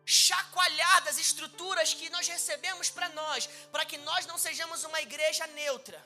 [0.04, 5.46] chacoalhar das estruturas que nós recebemos para nós, para que nós não sejamos uma igreja
[5.48, 5.98] neutra,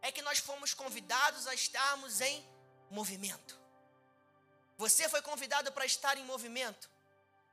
[0.00, 2.42] é que nós fomos convidados a estarmos em
[2.90, 3.58] movimento.
[4.78, 6.88] Você foi convidado para estar em movimento.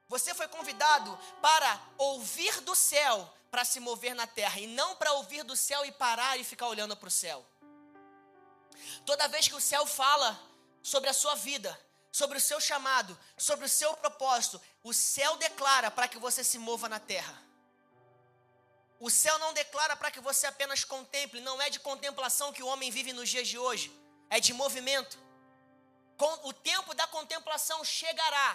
[0.08, 5.12] Você foi convidado para ouvir do céu para se mover na terra e não para
[5.13, 7.45] ouvir do céu e parar e ficar olhando para o céu.
[9.05, 10.39] Toda vez que o céu fala
[10.81, 11.77] sobre a sua vida,
[12.19, 16.58] sobre o seu chamado, sobre o seu propósito, o céu declara para que você se
[16.58, 17.38] mova na terra.
[19.01, 22.67] O céu não declara para que você apenas contemple, não é de contemplação que o
[22.67, 23.91] homem vive nos dias de hoje,
[24.30, 25.17] é de movimento.
[26.43, 28.49] O tempo da contemplação chegará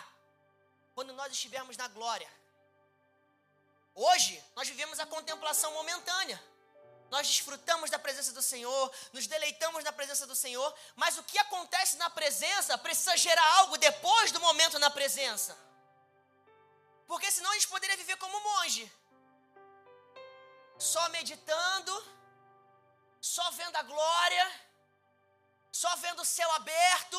[0.94, 2.30] quando nós estivermos na glória.
[3.94, 6.42] Hoje, nós vivemos a contemplação momentânea
[7.10, 11.38] nós desfrutamos da presença do Senhor, nos deleitamos na presença do Senhor, mas o que
[11.38, 15.58] acontece na presença precisa gerar algo depois do momento na presença.
[17.08, 18.90] Porque senão a gente poderia viver como monge,
[20.78, 21.92] só meditando,
[23.20, 24.46] só vendo a glória,
[25.72, 27.18] só vendo o céu aberto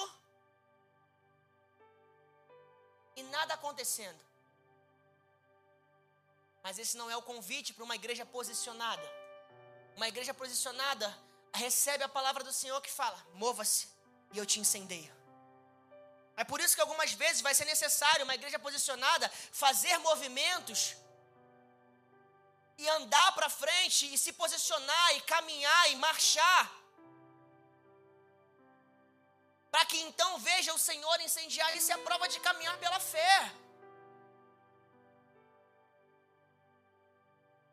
[3.18, 4.22] e nada acontecendo.
[6.64, 9.21] Mas esse não é o convite para uma igreja posicionada.
[9.96, 11.08] Uma igreja posicionada
[11.54, 13.88] recebe a palavra do Senhor que fala: mova-se
[14.34, 15.14] e eu te incendeio.
[16.42, 20.96] É por isso que algumas vezes vai ser necessário uma igreja posicionada fazer movimentos
[22.78, 26.64] e andar para frente e se posicionar e caminhar e marchar.
[29.70, 33.52] Para que então veja o Senhor incendiar, isso é a prova de caminhar pela fé.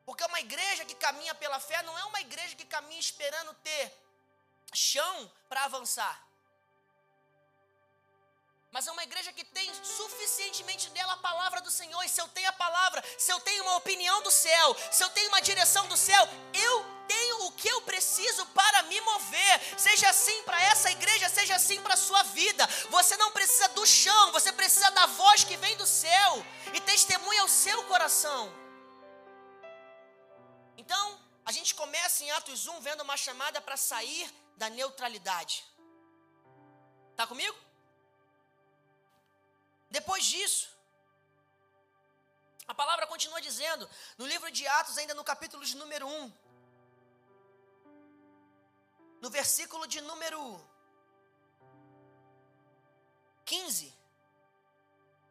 [0.09, 3.92] Porque uma igreja que caminha pela fé não é uma igreja que caminha esperando ter
[4.73, 6.18] chão para avançar.
[8.71, 12.03] Mas é uma igreja que tem suficientemente dela a palavra do Senhor.
[12.05, 15.11] E se eu tenho a palavra, se eu tenho uma opinião do céu, se eu
[15.11, 19.61] tenho uma direção do céu, eu tenho o que eu preciso para me mover.
[19.77, 22.66] Seja assim para essa igreja, seja assim para a sua vida.
[22.88, 26.42] Você não precisa do chão, você precisa da voz que vem do céu
[26.73, 28.67] e testemunha o seu coração.
[30.82, 31.04] Então,
[31.44, 35.56] a gente começa em Atos 1 vendo uma chamada para sair da neutralidade.
[37.16, 37.58] Tá comigo?
[39.90, 40.68] Depois disso,
[42.72, 43.88] a palavra continua dizendo,
[44.18, 46.32] no livro de Atos, ainda no capítulo de número 1,
[49.22, 50.40] no versículo de número
[53.44, 53.92] 15.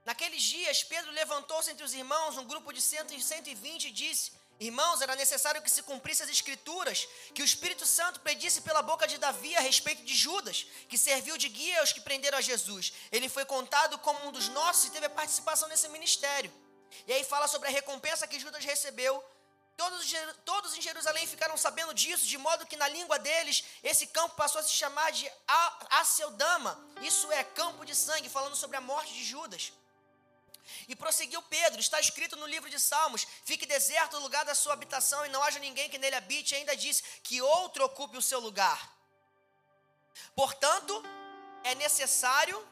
[0.03, 5.15] Naqueles dias, Pedro levantou-se entre os irmãos, um grupo de 120, e disse: Irmãos, era
[5.15, 9.55] necessário que se cumprisse as escrituras, que o Espírito Santo predisse pela boca de Davi
[9.55, 12.91] a respeito de Judas, que serviu de guia aos que prenderam a Jesus.
[13.11, 16.51] Ele foi contado como um dos nossos e teve participação nesse ministério.
[17.05, 19.23] E aí fala sobre a recompensa que Judas recebeu.
[19.75, 20.11] Todos,
[20.43, 24.59] todos em Jerusalém ficaram sabendo disso, de modo que na língua deles esse campo passou
[24.59, 25.31] a se chamar de
[25.91, 29.71] Aceldama, isso é, campo de sangue, falando sobre a morte de Judas.
[30.87, 34.73] E prosseguiu Pedro, está escrito no livro de Salmos: fique deserto o lugar da sua
[34.73, 36.53] habitação e não haja ninguém que nele habite.
[36.53, 38.91] E ainda disse que outro ocupe o seu lugar.
[40.35, 41.03] Portanto,
[41.63, 42.65] é necessário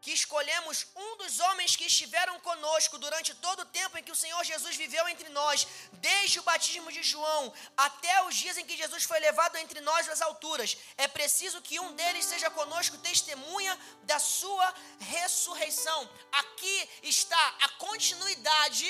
[0.00, 4.20] que escolhemos um dos homens que estiveram conosco durante todo o tempo em que o
[4.22, 8.76] Senhor Jesus viveu entre nós, desde o batismo de João até os dias em que
[8.76, 10.76] Jesus foi levado entre nós às alturas.
[10.96, 16.08] É preciso que um deles seja conosco testemunha da sua ressurreição.
[16.32, 18.88] Aqui está a continuidade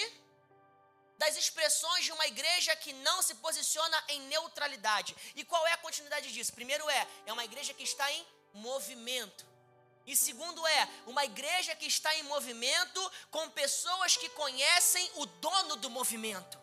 [1.19, 5.16] das expressões de uma igreja que não se posiciona em neutralidade.
[5.35, 6.53] E qual é a continuidade disso?
[6.53, 9.56] Primeiro é, é uma igreja que está em movimento.
[10.07, 15.77] E segundo é, uma igreja que está em movimento com pessoas que conhecem o dono
[15.77, 16.59] do movimento.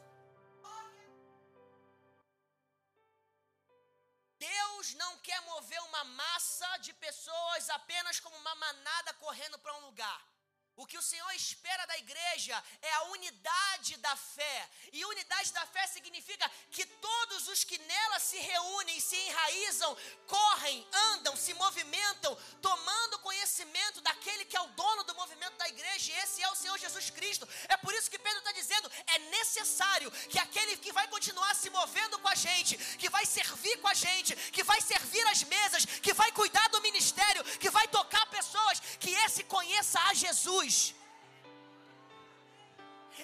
[4.40, 9.86] Deus não quer mover uma massa de pessoas apenas como uma manada correndo para um
[9.86, 10.33] lugar.
[10.76, 14.70] O que o Senhor espera da igreja é a unidade da fé.
[14.92, 20.88] E unidade da fé significa que todos os que nela se reúnem, se enraizam, correm,
[21.12, 26.16] andam, se movimentam, tomando conhecimento daquele que é o dono do movimento da igreja, e
[26.16, 27.48] esse é o Senhor Jesus Cristo.
[27.68, 31.70] É por isso que Pedro está dizendo: é necessário que aquele que vai continuar se
[31.70, 35.86] movendo com a gente, que vai servir com a gente, que vai servir as mesas,
[35.86, 40.63] que vai cuidar do ministério, que vai tocar pessoas, que esse conheça a Jesus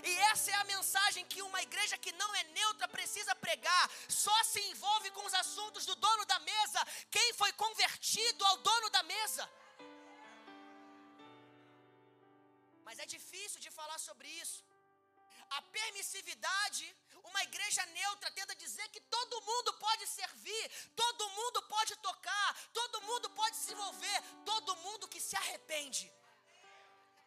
[0.04, 3.86] E essa é a mensagem que uma igreja que não é neutra precisa pregar.
[4.08, 8.90] Só se envolve com os assuntos do dono da mesa quem foi convertido ao dono
[8.90, 9.50] da mesa.
[12.84, 14.64] Mas é difícil de falar sobre isso.
[15.58, 16.86] A permissividade,
[17.24, 23.02] uma igreja neutra tenta dizer que todo mundo pode servir, todo mundo pode tocar, todo
[23.02, 26.12] mundo pode se envolver, todo mundo que se arrepende.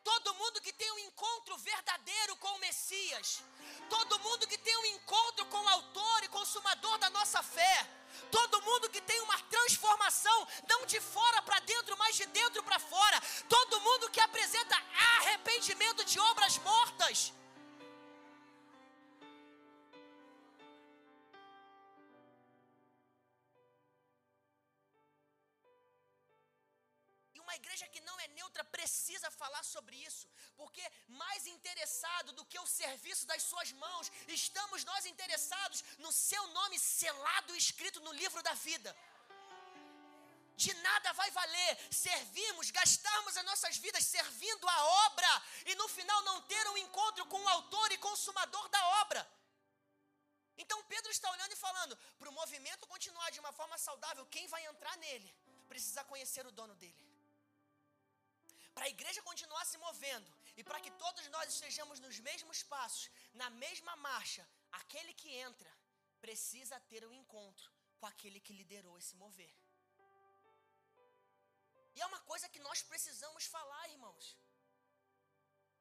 [0.05, 3.43] Todo mundo que tem um encontro verdadeiro com o Messias.
[3.89, 7.89] Todo mundo que tem um encontro com o autor e consumador da nossa fé.
[8.31, 12.79] Todo mundo que tem uma transformação, não de fora para dentro, mas de dentro para
[12.79, 13.21] fora.
[13.49, 14.77] Todo mundo que apresenta
[15.19, 17.33] arrependimento de obras mortas.
[28.53, 30.27] Neutra precisa falar sobre isso,
[30.57, 36.47] porque mais interessado do que o serviço das suas mãos, estamos nós interessados no seu
[36.49, 38.91] nome selado e escrito no livro da vida.
[40.55, 45.33] De nada vai valer servirmos, gastarmos as nossas vidas servindo a obra
[45.71, 49.23] e no final não ter um encontro com o autor e consumador da obra.
[50.59, 54.47] Então Pedro está olhando e falando: para o movimento continuar de uma forma saudável, quem
[54.47, 55.35] vai entrar nele
[55.71, 57.02] precisa conhecer o dono dele
[58.75, 63.11] para a igreja continuar se movendo e para que todos nós estejamos nos mesmos passos,
[63.35, 64.45] na mesma marcha,
[64.81, 65.73] aquele que entra
[66.21, 69.55] precisa ter um encontro com aquele que liderou esse mover.
[71.95, 74.37] E é uma coisa que nós precisamos falar, irmãos.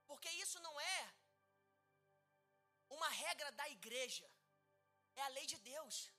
[0.09, 0.99] Porque isso não é
[2.89, 4.29] uma regra da igreja,
[5.15, 6.11] é a lei de Deus.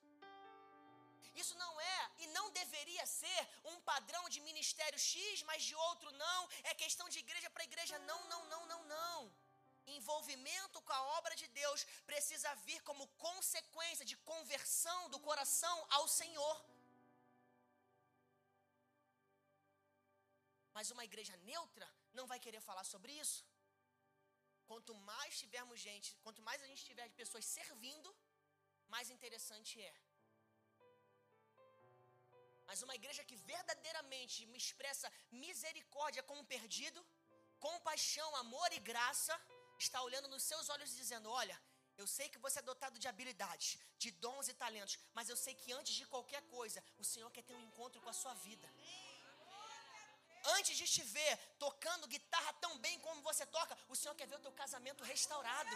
[1.42, 3.40] Isso não é e não deveria ser
[3.72, 6.40] um padrão de ministério X, mas de outro não.
[6.64, 7.98] É questão de igreja para igreja.
[8.10, 9.18] Não, não, não, não, não.
[9.86, 16.06] Envolvimento com a obra de Deus precisa vir como consequência de conversão do coração ao
[16.20, 16.56] Senhor.
[20.76, 23.44] Mas uma igreja neutra não vai querer falar sobre isso.
[24.70, 28.10] Quanto mais tivermos gente, quanto mais a gente tiver de pessoas servindo,
[28.94, 29.94] mais interessante é.
[32.66, 37.04] Mas uma igreja que verdadeiramente me expressa misericórdia com o perdido,
[37.58, 39.34] compaixão, amor e graça,
[39.78, 41.56] está olhando nos seus olhos e dizendo: Olha,
[41.96, 45.54] eu sei que você é dotado de habilidades, de dons e talentos, mas eu sei
[45.54, 48.68] que antes de qualquer coisa, o Senhor quer ter um encontro com a sua vida.
[50.56, 54.36] Antes de te ver tocando guitarra tão bem como você toca, o Senhor quer ver
[54.36, 55.70] o teu casamento restaurado.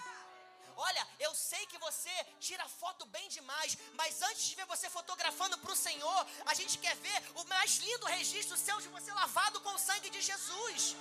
[0.76, 2.10] Olha, eu sei que você
[2.40, 6.78] tira foto bem demais, mas antes de ver você fotografando para o Senhor, a gente
[6.78, 10.96] quer ver o mais lindo registro seu de você lavado com o sangue de Jesus.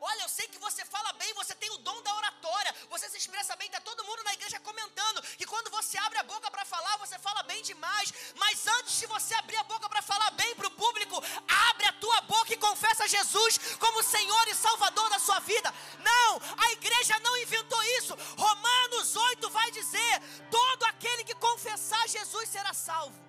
[0.00, 3.16] Olha, eu sei que você fala bem, você tem o dom da oratória, você se
[3.16, 6.64] expressa bem, está todo mundo na igreja comentando que quando você abre a boca para
[6.64, 8.12] falar, você fala bem demais.
[8.34, 11.16] Mas antes de você abrir a boca para falar bem para o público,
[11.70, 15.74] abre a tua boca e confessa Jesus como Senhor e Salvador da sua vida.
[16.08, 16.30] Não,
[16.64, 18.14] a igreja não inventou isso.
[18.46, 20.14] Romanos 8 vai dizer:
[20.50, 23.20] todo aquele que confessar Jesus será salvo.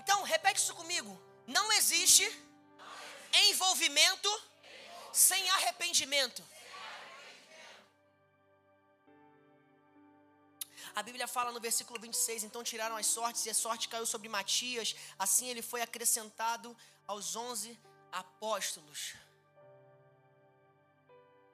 [0.00, 1.12] Então, repete isso comigo.
[1.46, 2.26] Não existe
[3.48, 4.30] envolvimento
[5.12, 6.42] sem arrependimento.
[10.98, 14.28] A Bíblia fala no versículo 26: Então tiraram as sortes, e a sorte caiu sobre
[14.28, 14.96] Matias.
[15.16, 16.76] Assim ele foi acrescentado
[17.06, 17.78] aos onze
[18.10, 19.14] apóstolos.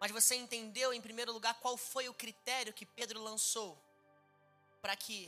[0.00, 3.78] Mas você entendeu, em primeiro lugar, qual foi o critério que Pedro lançou
[4.80, 5.18] para que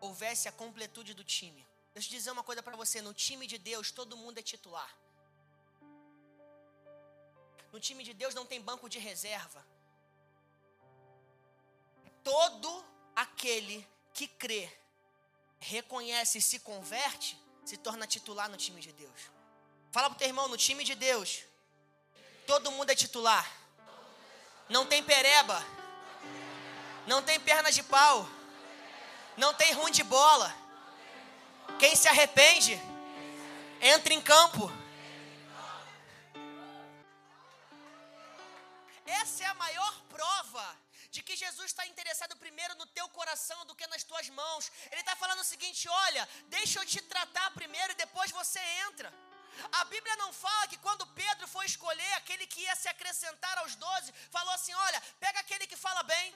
[0.00, 1.66] houvesse a completude do time?
[1.92, 4.96] Deixa eu dizer uma coisa para você: no time de Deus, todo mundo é titular.
[7.72, 9.73] No time de Deus não tem banco de reserva.
[12.24, 14.68] Todo aquele que crê,
[15.60, 19.30] reconhece e se converte, se torna titular no time de Deus.
[19.92, 21.44] Fala pro teu irmão, no time de Deus,
[22.46, 23.48] todo mundo é titular.
[24.68, 25.64] Não tem pereba.
[27.06, 28.28] Não tem perna de pau.
[29.36, 30.64] Não tem ruim de bola
[31.78, 32.80] quem se arrepende,
[33.80, 34.70] entra em campo.
[39.06, 40.76] Essa é a maior prova
[41.14, 44.64] de que Jesus está interessado primeiro no teu coração do que nas tuas mãos.
[44.90, 46.22] Ele está falando o seguinte: olha,
[46.56, 49.10] deixa eu te tratar primeiro e depois você entra.
[49.80, 53.76] A Bíblia não fala que quando Pedro foi escolher aquele que ia se acrescentar aos
[53.84, 56.26] doze, falou assim: olha, pega aquele que fala bem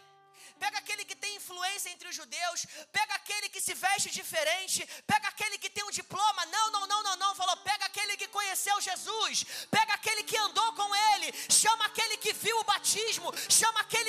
[0.58, 5.28] pega aquele que tem influência entre os judeus, pega aquele que se veste diferente, pega
[5.28, 6.46] aquele que tem um diploma.
[6.46, 7.34] Não, não, não, não, não.
[7.34, 12.32] Falou, pega aquele que conheceu Jesus, pega aquele que andou com ele, chama aquele que
[12.32, 14.07] viu o batismo, chama aquele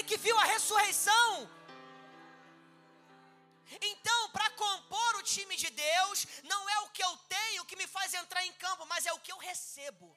[0.69, 1.49] ressurreição.
[3.81, 7.87] Então, para compor o time de Deus, não é o que eu tenho que me
[7.87, 10.07] faz entrar em campo, mas é o que eu recebo.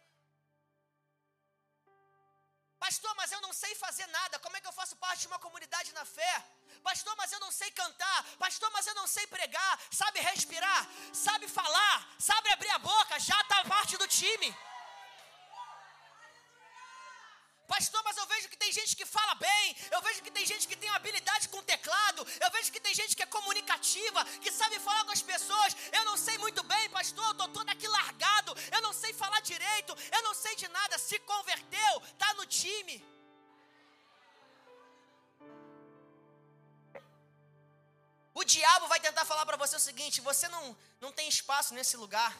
[2.78, 4.38] Pastor, mas eu não sei fazer nada.
[4.40, 6.34] Como é que eu faço parte de uma comunidade na fé?
[6.82, 8.24] Pastor, mas eu não sei cantar.
[8.38, 9.80] Pastor, mas eu não sei pregar.
[9.90, 10.88] Sabe respirar?
[11.12, 11.96] Sabe falar?
[12.18, 13.20] Sabe abrir a boca?
[13.20, 14.50] Já está parte do time.
[17.66, 20.66] Pastor, mas eu vejo que tem gente que fala bem, eu vejo que tem gente
[20.68, 24.78] que tem habilidade com teclado, eu vejo que tem gente que é comunicativa, que sabe
[24.78, 25.76] falar com as pessoas.
[25.92, 29.40] Eu não sei muito bem, pastor, eu estou todo aqui largado, eu não sei falar
[29.40, 30.98] direito, eu não sei de nada.
[30.98, 32.96] Se converteu, está no time.
[38.34, 41.96] O diabo vai tentar falar para você o seguinte: você não, não tem espaço nesse
[41.96, 42.32] lugar.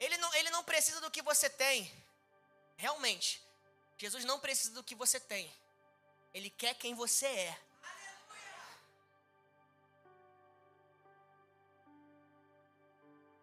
[0.00, 2.03] Ele não, ele não precisa do que você tem.
[2.76, 3.42] Realmente,
[3.96, 5.52] Jesus não precisa do que você tem.
[6.32, 7.58] Ele quer quem você é.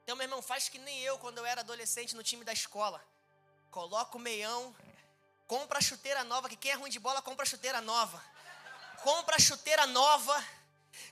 [0.03, 3.01] Então, meu irmão, faz que nem eu quando eu era adolescente no time da escola.
[3.69, 4.75] Coloca o meião,
[5.47, 8.21] compra a chuteira nova, que quem é ruim de bola compra a chuteira nova.
[9.03, 10.45] Compra a chuteira nova,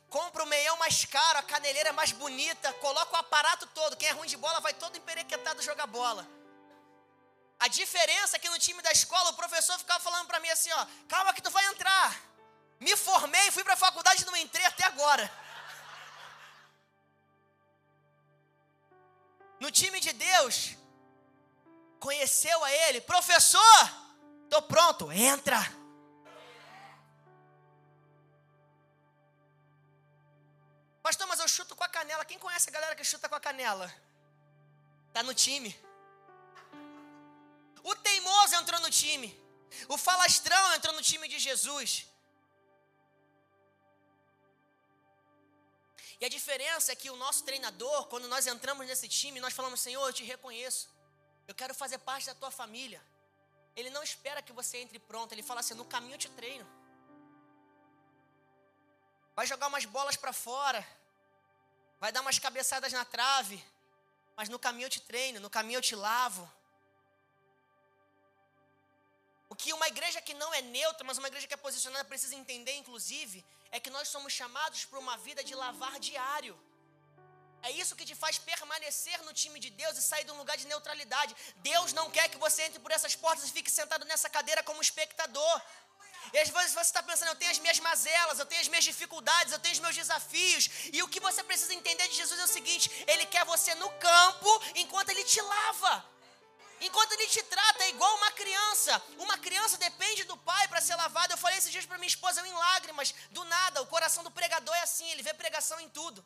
[0.09, 3.95] compra o meião mais caro, a caneleira mais bonita, coloca o aparato todo.
[3.95, 6.38] Quem é ruim de bola vai todo emperequetado jogar bola.
[7.59, 10.71] A diferença é que no time da escola o professor ficava falando para mim assim,
[10.71, 12.15] ó, calma que tu vai entrar.
[12.79, 15.29] Me formei, fui para a faculdade e não entrei até agora.
[19.59, 20.77] No time de Deus,
[21.99, 23.77] conheceu a ele, professor,
[24.49, 25.59] tô pronto, entra.
[31.03, 32.23] Pastor, mas eu chuto com a canela.
[32.23, 33.93] Quem conhece a galera que chuta com a canela?
[35.11, 35.75] Tá no time.
[37.83, 39.29] O teimoso entrou no time.
[39.87, 42.05] O falastrão entrou no time de Jesus.
[46.21, 49.79] E a diferença é que o nosso treinador, quando nós entramos nesse time, nós falamos:
[49.79, 50.89] Senhor, eu te reconheço.
[51.47, 53.01] Eu quero fazer parte da tua família.
[53.75, 55.31] Ele não espera que você entre pronto.
[55.31, 56.67] Ele fala assim: no caminho eu te treino.
[59.35, 60.85] Vai jogar umas bolas para fora.
[61.99, 63.63] Vai dar umas cabeçadas na trave.
[64.35, 65.39] Mas no caminho eu te treino.
[65.39, 66.51] No caminho eu te lavo.
[69.51, 72.35] O que uma igreja que não é neutra, mas uma igreja que é posicionada precisa
[72.35, 76.55] entender, inclusive, é que nós somos chamados para uma vida de lavar diário.
[77.61, 80.55] É isso que te faz permanecer no time de Deus e sair de um lugar
[80.55, 81.35] de neutralidade.
[81.57, 84.81] Deus não quer que você entre por essas portas e fique sentado nessa cadeira como
[84.81, 85.61] espectador.
[86.31, 88.83] E às vezes você está pensando, eu tenho as minhas mazelas, eu tenho as minhas
[88.83, 90.69] dificuldades, eu tenho os meus desafios.
[90.93, 93.89] E o que você precisa entender de Jesus é o seguinte: Ele quer você no
[94.07, 96.18] campo enquanto Ele te lava.
[96.81, 99.01] Enquanto ele te trata é igual uma criança.
[99.17, 101.33] Uma criança depende do pai para ser lavada.
[101.33, 103.13] Eu falei esses dias para minha esposa, eu em lágrimas.
[103.31, 106.25] Do nada, o coração do pregador é assim, ele vê pregação em tudo.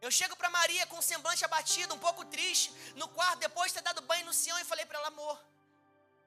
[0.00, 3.74] Eu chego para Maria com um semblante abatido, um pouco triste, no quarto, depois de
[3.78, 5.40] ter dado banho no Sião, e falei para ela, amor,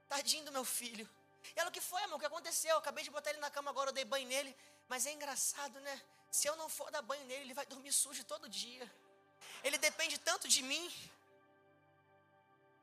[0.08, 1.10] tadinho do meu filho.
[1.54, 2.16] E ela, o que foi, amor?
[2.16, 2.72] O que aconteceu?
[2.72, 4.56] Eu acabei de botar ele na cama agora, eu dei banho nele.
[4.88, 6.02] Mas é engraçado, né?
[6.32, 8.90] Se eu não for dar banho nele, ele vai dormir sujo todo dia.
[9.64, 10.94] Ele depende tanto de mim.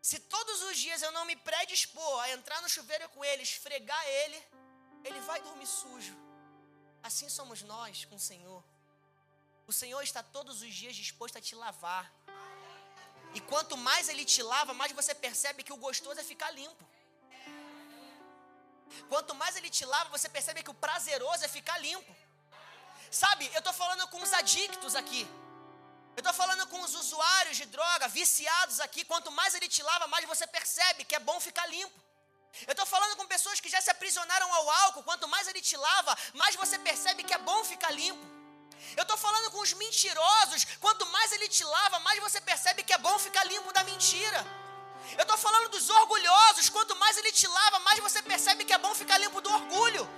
[0.09, 4.05] Se todos os dias eu não me predispor a entrar no chuveiro com ele, esfregar
[4.21, 4.39] ele,
[5.05, 6.17] ele vai dormir sujo.
[7.09, 8.63] Assim somos nós com o Senhor.
[9.67, 12.13] O Senhor está todos os dias disposto a te lavar.
[13.35, 16.85] E quanto mais Ele te lava, mais você percebe que o gostoso é ficar limpo.
[19.09, 22.15] Quanto mais Ele te lava, você percebe que o prazeroso é ficar limpo.
[23.11, 25.27] Sabe, eu estou falando com os adictos aqui.
[26.17, 29.05] Eu estou falando com os usuários de droga, viciados aqui.
[29.05, 31.99] Quanto mais Ele te lava, mais você percebe que é bom ficar limpo.
[32.67, 35.03] Eu estou falando com pessoas que já se aprisionaram ao álcool.
[35.03, 38.43] Quanto mais Ele te lava, mais você percebe que é bom ficar limpo.
[38.97, 40.67] Eu estou falando com os mentirosos.
[40.81, 44.41] Quanto mais ele te lava, mais você percebe que é bom ficar limpo da mentira.
[45.17, 46.69] Eu estou falando dos orgulhosos.
[46.69, 50.09] Quanto mais ele te lava, mais você percebe que é bom ficar limpo do orgulho.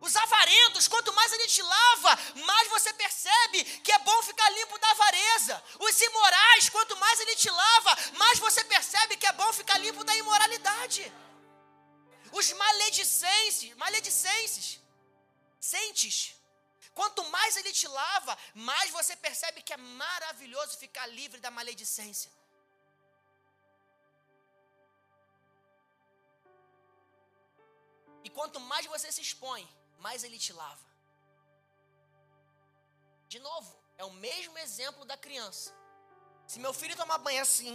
[0.00, 1.07] Os avarentos, quanto
[21.08, 22.30] livre da maledicência.
[28.24, 30.86] E quanto mais você se expõe, mais ele te lava.
[33.28, 35.74] De novo, é o mesmo exemplo da criança.
[36.46, 37.74] Se meu filho tomar banho assim,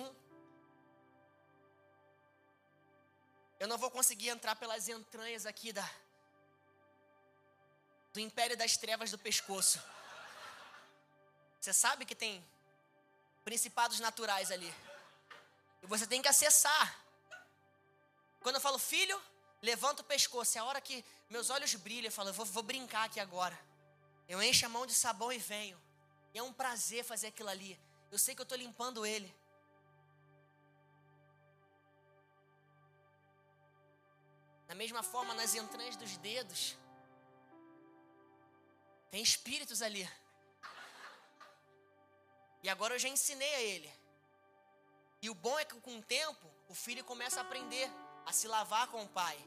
[3.60, 5.88] eu não vou conseguir entrar pelas entranhas aqui da
[8.14, 9.82] do império das trevas do pescoço.
[11.60, 12.46] Você sabe que tem
[13.44, 14.74] principados naturais ali.
[15.82, 17.00] E você tem que acessar.
[18.42, 19.22] Quando eu falo filho,
[19.62, 20.58] levanta o pescoço.
[20.58, 22.06] É a hora que meus olhos brilham.
[22.06, 23.58] Eu falo, eu vou, vou brincar aqui agora.
[24.28, 25.82] Eu encho a mão de sabão e venho.
[26.34, 27.80] E é um prazer fazer aquilo ali.
[28.12, 29.34] Eu sei que eu estou limpando ele.
[34.68, 36.76] Da mesma forma, nas entranhas dos dedos,
[39.12, 40.10] tem espíritos ali.
[42.64, 43.92] E agora eu já ensinei a ele.
[45.22, 47.90] E o bom é que com o tempo, o filho começa a aprender
[48.26, 49.38] a se lavar com o pai.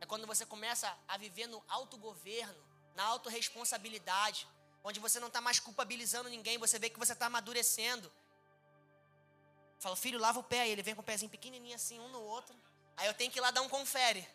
[0.00, 2.62] É quando você começa a viver no autogoverno,
[2.94, 4.48] na autorresponsabilidade,
[4.84, 8.10] onde você não está mais culpabilizando ninguém, você vê que você está amadurecendo.
[9.78, 10.60] Fala, filho, lava o pé.
[10.60, 12.54] Aí ele vem com o pezinho pequenininho assim, um no outro.
[12.96, 14.26] Aí eu tenho que ir lá dar um confere.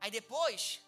[0.00, 0.80] Aí depois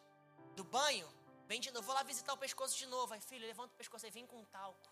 [0.57, 1.09] do banho,
[1.47, 3.13] vem de novo, vou lá visitar o pescoço de novo.
[3.15, 4.91] Aí, filho, levanta o pescoço, aí vem com talco.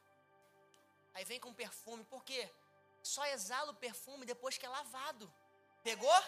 [1.14, 2.04] Aí vem com perfume.
[2.04, 2.48] Por quê?
[3.02, 5.32] Só exala o perfume depois que é lavado.
[5.82, 6.22] Pegou?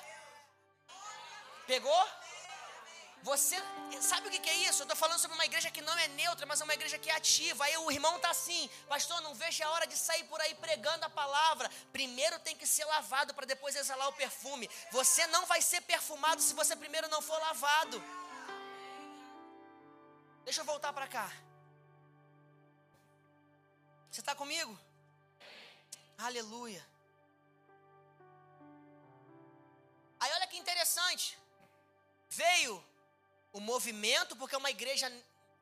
[1.67, 2.09] Pegou?
[3.23, 3.57] Você
[4.01, 4.83] sabe o que é isso?
[4.83, 7.09] Eu estou falando sobre uma igreja que não é neutra, mas é uma igreja que
[7.09, 7.65] é ativa.
[7.65, 11.05] Aí o irmão está assim, pastor, não vejo a hora de sair por aí pregando
[11.05, 11.71] a palavra.
[11.93, 14.69] Primeiro tem que ser lavado para depois exalar o perfume.
[14.91, 18.03] Você não vai ser perfumado se você primeiro não for lavado.
[20.45, 21.31] Deixa eu voltar para cá.
[24.11, 24.79] Você está comigo?
[26.19, 26.85] Aleluia.
[30.21, 31.39] Aí olha que interessante.
[32.29, 32.85] Veio
[33.53, 35.11] o movimento, porque é uma igreja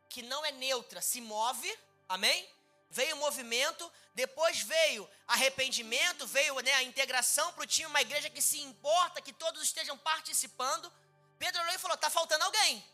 [0.08, 1.70] que não é neutra, se move,
[2.08, 2.48] amém?
[2.90, 8.28] Veio o movimento, depois veio arrependimento, veio né, a integração para o time, uma igreja
[8.28, 10.92] que se importa, que todos estejam participando.
[11.38, 12.84] Pedro olhou e falou: está faltando alguém.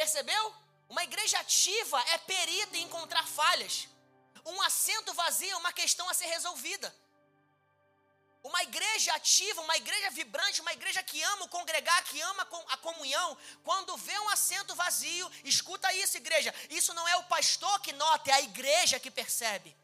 [0.00, 0.44] Percebeu?
[0.88, 3.88] Uma igreja ativa é perita em encontrar falhas.
[4.44, 6.94] Um assento vazio é uma questão a ser resolvida.
[8.48, 12.76] Uma igreja ativa, uma igreja vibrante, uma igreja que ama o congregar, que ama a
[12.76, 16.54] comunhão, quando vê um assento vazio, escuta isso, igreja.
[16.70, 19.74] Isso não é o pastor que nota, é a igreja que percebe.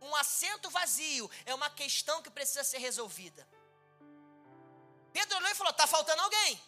[0.00, 3.48] Um assento vazio é uma questão que precisa ser resolvida.
[5.12, 6.62] Pedro olhou e falou: está faltando alguém.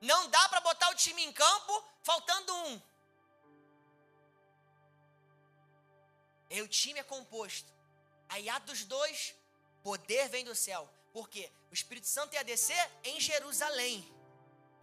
[0.00, 2.82] Não dá para botar o time em campo faltando um.
[6.48, 7.72] E o time é composto.
[8.28, 9.34] Aí há dos dois
[9.82, 10.88] Poder vem do céu.
[11.12, 11.50] Por quê?
[11.70, 14.06] O Espírito Santo ia descer em Jerusalém.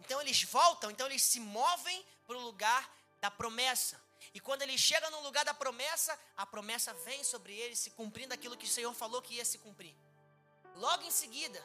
[0.00, 2.90] Então eles voltam, então eles se movem para o lugar
[3.20, 4.00] da promessa.
[4.34, 8.34] E quando eles chegam no lugar da promessa, a promessa vem sobre eles, se cumprindo
[8.34, 9.94] aquilo que o Senhor falou que ia se cumprir.
[10.74, 11.64] Logo em seguida,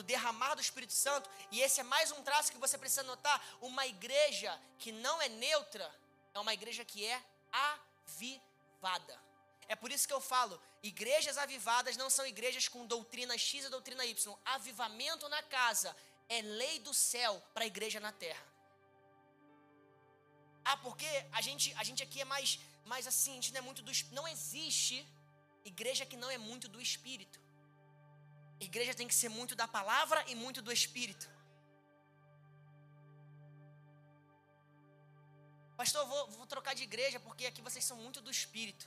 [0.00, 3.38] do derramar do Espírito Santo, e esse é mais um traço que você precisa notar:
[3.60, 5.86] uma igreja que não é neutra
[6.32, 7.22] é uma igreja que é
[7.52, 9.16] avivada.
[9.68, 13.68] É por isso que eu falo: igrejas avivadas não são igrejas com doutrina X e
[13.68, 14.38] doutrina Y.
[14.44, 15.94] Avivamento na casa
[16.28, 18.46] é lei do céu para a igreja na terra.
[20.64, 23.62] Ah, porque a gente, a gente aqui é mais, mais assim, a gente não é
[23.62, 25.06] muito do Não existe
[25.64, 27.49] igreja que não é muito do Espírito.
[28.68, 31.28] Igreja tem que ser muito da palavra e muito do Espírito.
[35.76, 38.86] Pastor, vou, vou trocar de igreja porque aqui vocês são muito do Espírito.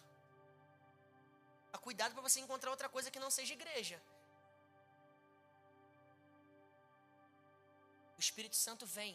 [1.85, 3.97] Cuidado para você encontrar outra coisa que não seja igreja.
[8.17, 9.13] O Espírito Santo vem,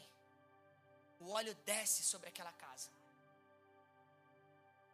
[1.19, 2.91] o óleo desce sobre aquela casa.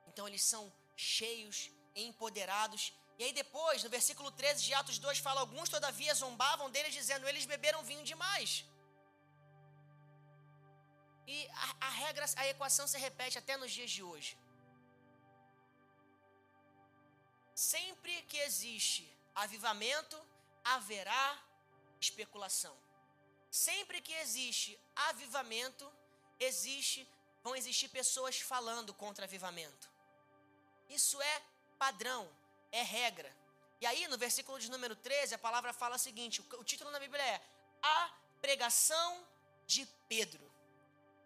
[0.06, 1.56] Então eles são cheios,
[1.96, 2.84] empoderados.
[3.18, 7.28] E aí depois, no versículo 13 de Atos 2, fala: Alguns todavia zombavam deles, dizendo:
[7.28, 8.64] Eles beberam vinho demais.
[11.26, 14.36] E a, a regra, a equação se repete até nos dias de hoje.
[17.54, 19.04] Sempre que existe
[19.34, 20.18] avivamento,
[20.64, 21.26] haverá
[22.00, 22.76] especulação.
[23.50, 25.90] Sempre que existe avivamento,
[26.38, 27.08] existe,
[27.42, 29.88] vão existir pessoas falando contra avivamento.
[30.88, 31.42] Isso é
[31.78, 32.28] padrão,
[32.80, 33.30] é regra.
[33.80, 37.00] E aí, no versículo de número 13, a palavra fala o seguinte: o título na
[37.04, 37.40] Bíblia é
[37.82, 38.00] A
[38.40, 39.10] Pregação
[39.66, 40.44] de Pedro.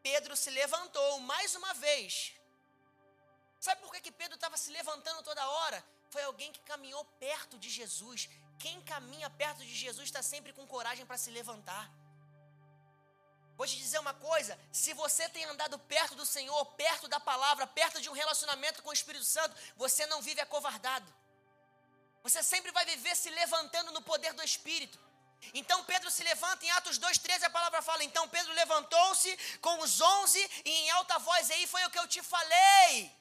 [0.03, 2.33] Pedro se levantou mais uma vez.
[3.67, 5.81] Sabe por que, que Pedro estava se levantando toda hora?
[6.11, 8.29] foi alguém que caminhou perto de Jesus.
[8.59, 11.91] Quem caminha perto de Jesus está sempre com coragem para se levantar.
[13.57, 17.67] Vou te dizer uma coisa: se você tem andado perto do Senhor, perto da palavra,
[17.67, 21.13] perto de um relacionamento com o Espírito Santo, você não vive acovardado.
[22.23, 24.99] Você sempre vai viver se levantando no poder do Espírito.
[25.55, 30.01] Então Pedro se levanta em Atos 2,13, a palavra fala: Então Pedro levantou-se com os
[30.01, 33.17] onze e em alta voz, aí foi o que eu te falei.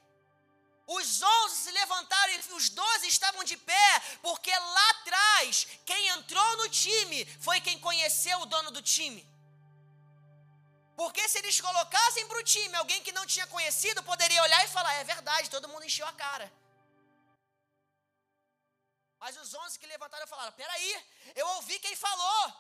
[0.87, 6.57] Os onze se levantaram e os doze estavam de pé, porque lá atrás, quem entrou
[6.57, 9.27] no time foi quem conheceu o dono do time.
[10.95, 14.69] Porque se eles colocassem para o time alguém que não tinha conhecido, poderia olhar e
[14.69, 16.51] falar: é verdade, todo mundo encheu a cara.
[19.19, 21.05] Mas os onze que levantaram falaram: peraí,
[21.35, 22.53] eu ouvi quem falou,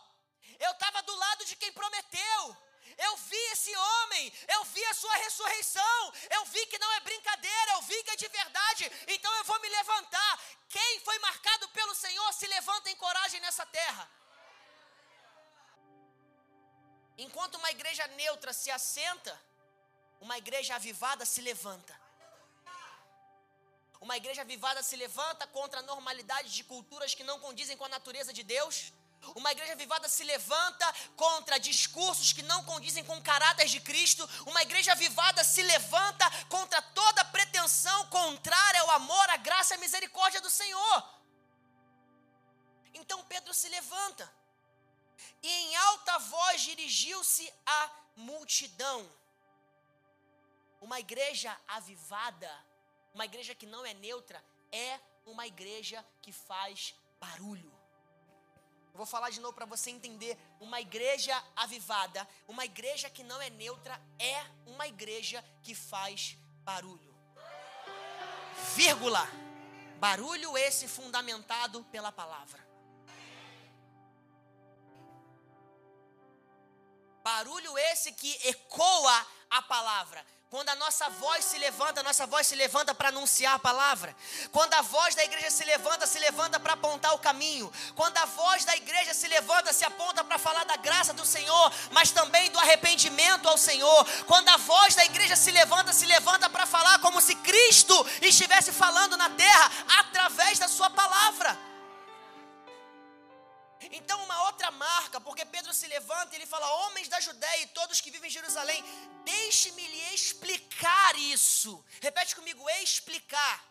[0.59, 2.57] eu estava do lado de quem prometeu.
[2.97, 7.71] Eu vi esse homem, eu vi a sua ressurreição, eu vi que não é brincadeira,
[7.73, 10.39] eu vi que é de verdade, então eu vou me levantar.
[10.69, 14.09] Quem foi marcado pelo Senhor se levanta em coragem nessa terra.
[17.17, 19.39] Enquanto uma igreja neutra se assenta,
[20.21, 21.96] uma igreja avivada se levanta.
[23.99, 27.89] Uma igreja avivada se levanta contra a normalidade de culturas que não condizem com a
[27.89, 28.93] natureza de Deus.
[29.35, 34.27] Uma igreja avivada se levanta contra discursos que não condizem com o caráter de Cristo.
[34.45, 39.79] Uma igreja avivada se levanta contra toda pretensão contrária ao amor, à graça e à
[39.79, 41.17] misericórdia do Senhor.
[42.93, 44.31] Então Pedro se levanta.
[45.41, 49.09] e em alta voz dirigiu-se à multidão.
[50.81, 52.51] Uma igreja avivada,
[53.17, 57.71] uma igreja que não é neutra, é uma igreja que faz barulho.
[58.93, 60.37] Eu vou falar de novo para você entender.
[60.59, 67.11] Uma igreja avivada, uma igreja que não é neutra, é uma igreja que faz barulho.
[68.75, 69.27] Vírgula.
[69.99, 72.63] Barulho esse fundamentado pela palavra.
[77.23, 80.23] Barulho esse que ecoa a palavra.
[80.49, 84.15] Quando a nossa voz se levanta, a nossa voz se levanta para anunciar a palavra.
[84.49, 87.69] Quando a voz da igreja se levanta, se levanta para apontar o caminho.
[87.95, 91.73] Quando a voz da igreja se levanta, se aponta para falar da graça do Senhor,
[91.91, 94.07] mas também do arrependimento ao Senhor.
[94.25, 98.71] Quando a voz da igreja se levanta, se levanta para falar como se Cristo estivesse
[98.71, 99.69] falando na terra
[99.99, 101.59] através da sua palavra.
[103.79, 107.67] Então, uma outra marca, porque Pedro se levanta e ele fala: Homens da Judéia e
[107.67, 108.83] todos que vivem em Jerusalém,
[109.23, 111.83] deixe-me lhe explicar isso.
[112.01, 113.63] Repete comigo: explicar.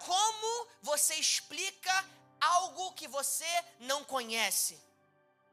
[0.00, 1.94] Como você explica
[2.40, 4.80] algo que você não conhece?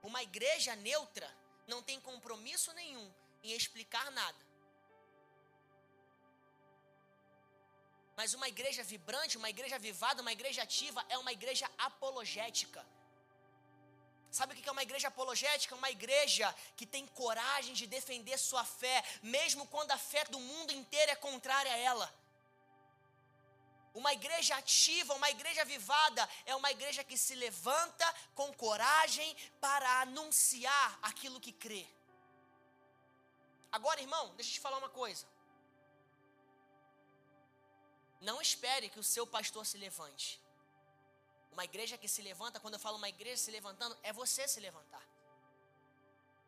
[0.01, 1.29] Uma igreja neutra
[1.67, 3.13] não tem compromisso nenhum
[3.43, 4.49] em explicar nada.
[8.15, 12.85] Mas uma igreja vibrante, uma igreja avivada, uma igreja ativa é uma igreja apologética.
[14.31, 15.75] Sabe o que é uma igreja apologética?
[15.75, 20.71] Uma igreja que tem coragem de defender sua fé, mesmo quando a fé do mundo
[20.71, 22.13] inteiro é contrária a ela.
[23.93, 30.01] Uma igreja ativa, uma igreja avivada, é uma igreja que se levanta com coragem para
[30.01, 31.87] anunciar aquilo que crê.
[33.71, 35.25] Agora, irmão, deixa eu te falar uma coisa.
[38.21, 40.39] Não espere que o seu pastor se levante.
[41.51, 44.59] Uma igreja que se levanta, quando eu falo uma igreja se levantando, é você se
[44.59, 45.03] levantar.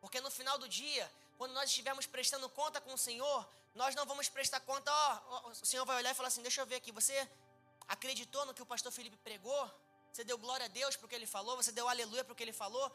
[0.00, 4.04] Porque no final do dia, quando nós estivermos prestando conta com o Senhor, nós não
[4.04, 6.92] vamos prestar conta, ó, o Senhor vai olhar e falar assim: deixa eu ver aqui,
[6.92, 7.28] você
[7.88, 9.70] acreditou no que o pastor Felipe pregou?
[10.12, 11.56] Você deu glória a Deus porque ele falou?
[11.56, 12.94] Você deu aleluia porque ele falou?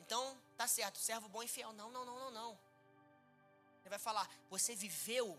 [0.00, 1.72] Então, tá certo, servo bom e fiel.
[1.72, 2.58] Não, não, não, não, não.
[3.80, 5.38] Ele vai falar: você viveu,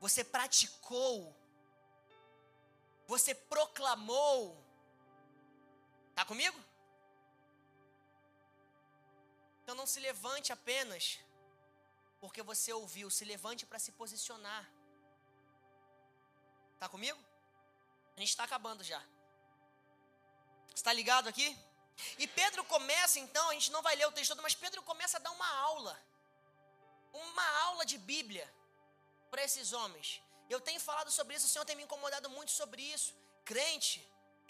[0.00, 1.36] você praticou
[3.06, 4.56] você proclamou.
[6.10, 6.58] Está comigo?
[9.62, 11.18] Então não se levante apenas
[12.20, 14.68] porque você ouviu, se levante para se posicionar.
[16.74, 17.18] Está comigo?
[18.16, 19.02] A gente está acabando já.
[20.74, 21.56] Está ligado aqui?
[22.18, 25.16] E Pedro começa então, a gente não vai ler o texto todo, mas Pedro começa
[25.18, 25.98] a dar uma aula.
[27.12, 28.52] Uma aula de Bíblia
[29.30, 30.22] para esses homens.
[30.54, 33.10] Eu tenho falado sobre isso, o Senhor tem me incomodado muito sobre isso.
[33.50, 33.98] Crente,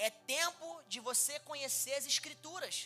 [0.07, 2.77] é tempo de você conhecer as Escrituras.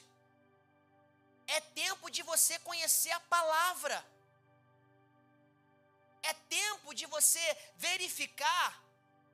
[1.56, 3.96] É tempo de você conhecer a palavra.
[6.30, 7.44] É tempo de você
[7.76, 8.68] verificar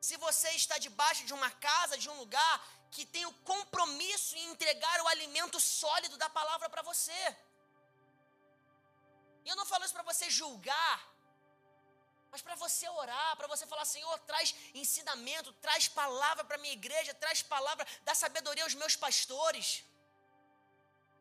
[0.06, 2.54] se você está debaixo de uma casa, de um lugar
[2.94, 7.20] que tem o compromisso em entregar o alimento sólido da palavra para você.
[9.44, 11.11] E eu não falo isso para você julgar,
[12.32, 17.12] mas para você orar, para você falar, Senhor, traz ensinamento, traz palavra para minha igreja,
[17.12, 19.84] traz palavra, dá sabedoria aos meus pastores.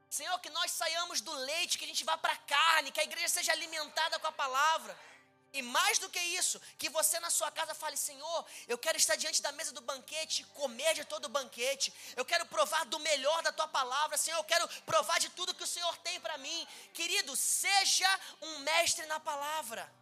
[0.10, 3.04] Senhor, que nós saiamos do leite, que a gente vá para a carne, que a
[3.04, 4.98] igreja seja alimentada com a palavra.
[5.54, 9.18] E mais do que isso, que você na sua casa fale: Senhor, eu quero estar
[9.18, 11.94] diante da mesa do banquete, comer de todo o banquete.
[12.16, 14.18] Eu quero provar do melhor da tua palavra.
[14.18, 16.68] Senhor, eu quero provar de tudo que o Senhor tem para mim.
[16.94, 20.01] Querido, seja um mestre na palavra.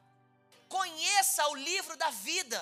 [0.78, 2.60] Conheça o livro da vida.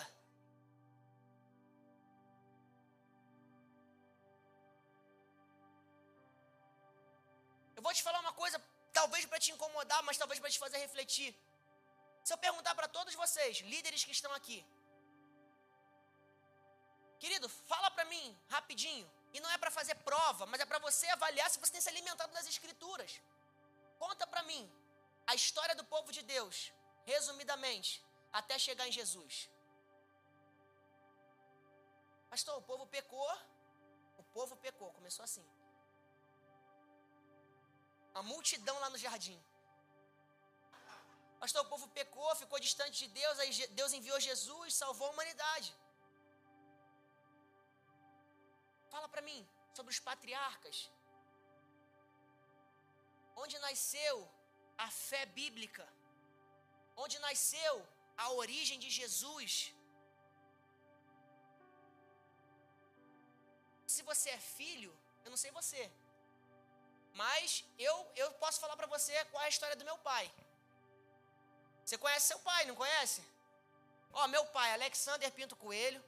[7.76, 8.58] Eu vou te falar uma coisa,
[9.00, 11.32] talvez para te incomodar, mas talvez para te fazer refletir.
[12.24, 14.60] Se eu perguntar para todos vocês, líderes que estão aqui,
[17.20, 19.08] querido, fala para mim rapidinho.
[19.34, 21.90] E não é para fazer prova, mas é para você avaliar se você tem se
[21.90, 23.12] alimentado das Escrituras.
[24.00, 24.64] Conta para mim
[25.32, 26.72] a história do povo de Deus
[27.12, 27.92] resumidamente,
[28.40, 29.36] até chegar em Jesus.
[32.32, 33.32] Pastor, o povo pecou.
[34.22, 35.46] O povo pecou, começou assim.
[38.20, 39.40] A multidão lá no jardim.
[41.42, 45.70] Pastor, o povo pecou, ficou distante de Deus, aí Deus enviou Jesus, salvou a humanidade.
[48.94, 49.42] Fala para mim
[49.78, 50.78] sobre os patriarcas.
[53.44, 54.16] Onde nasceu
[54.86, 55.86] a fé bíblica?
[57.04, 57.74] Onde nasceu
[58.26, 59.52] a origem de Jesus.
[63.96, 64.94] Se você é filho,
[65.26, 65.82] Eu não sei você.
[67.22, 67.48] Mas
[67.86, 70.26] eu, eu posso falar para você qual é a história do meu pai.
[71.84, 73.22] Você conhece seu pai, não conhece?
[74.20, 76.02] Ó, meu pai, Alexander Pinto Coelho,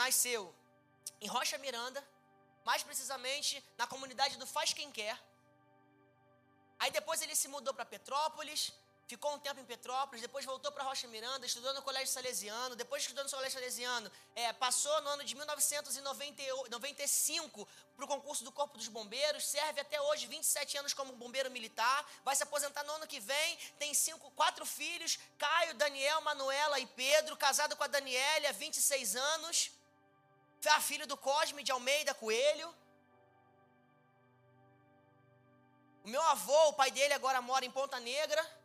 [0.00, 0.42] nasceu
[1.20, 2.00] em Rocha Miranda,
[2.68, 5.16] mais precisamente na comunidade do Faz Quem Quer.
[6.78, 8.62] Aí depois ele se mudou para Petrópolis,
[9.10, 13.02] ficou um tempo em Petrópolis, depois voltou para Rocha Miranda, estudou no Colégio Salesiano, depois
[13.02, 18.52] de estudando no Colégio Salesiano, é, passou no ano de 1995 para o concurso do
[18.52, 22.92] Corpo dos Bombeiros, serve até hoje 27 anos como bombeiro militar, vai se aposentar no
[22.92, 27.88] ano que vem, tem cinco, quatro filhos, Caio, Daniel, Manuela e Pedro, casado com a
[27.88, 29.72] Daniela, 26 anos,
[30.76, 32.72] a filho do Cosme de Almeida Coelho.
[36.04, 38.59] O meu avô, o pai dele agora mora em Ponta Negra,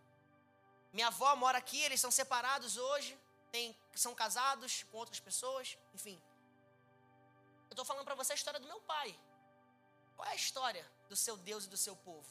[0.95, 3.11] minha avó mora aqui, eles são separados hoje,
[3.51, 3.65] tem,
[4.03, 6.17] são casados com outras pessoas, enfim.
[7.69, 9.09] Eu estou falando para você a história do meu pai.
[10.15, 12.29] Qual é a história do seu Deus e do seu povo?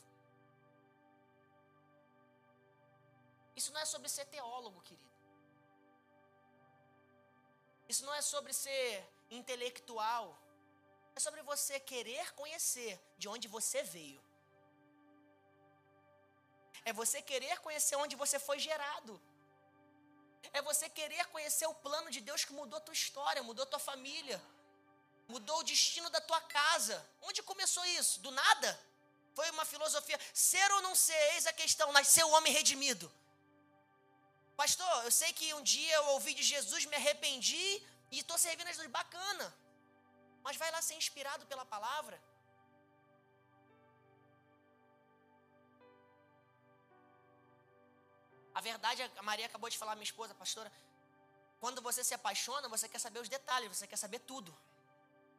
[3.54, 5.12] Isso não é sobre ser teólogo, querido.
[7.86, 10.26] Isso não é sobre ser intelectual.
[11.14, 14.23] É sobre você querer conhecer de onde você veio.
[16.84, 19.20] É você querer conhecer onde você foi gerado.
[20.52, 24.40] É você querer conhecer o plano de Deus que mudou tua história, mudou tua família,
[25.26, 26.96] mudou o destino da tua casa.
[27.22, 28.20] Onde começou isso?
[28.20, 28.70] Do nada?
[29.34, 30.18] Foi uma filosofia.
[30.32, 31.90] Ser ou não ser, eis a questão.
[31.92, 33.10] Nasceu o homem redimido.
[34.56, 37.82] Pastor, eu sei que um dia eu ouvi de Jesus, me arrependi
[38.12, 38.90] e estou servindo a Jesus.
[38.90, 39.46] Bacana.
[40.42, 42.22] Mas vai lá ser inspirado pela palavra.
[48.54, 50.70] A verdade, a Maria acabou de falar, minha esposa, pastora,
[51.60, 54.56] quando você se apaixona, você quer saber os detalhes, você quer saber tudo.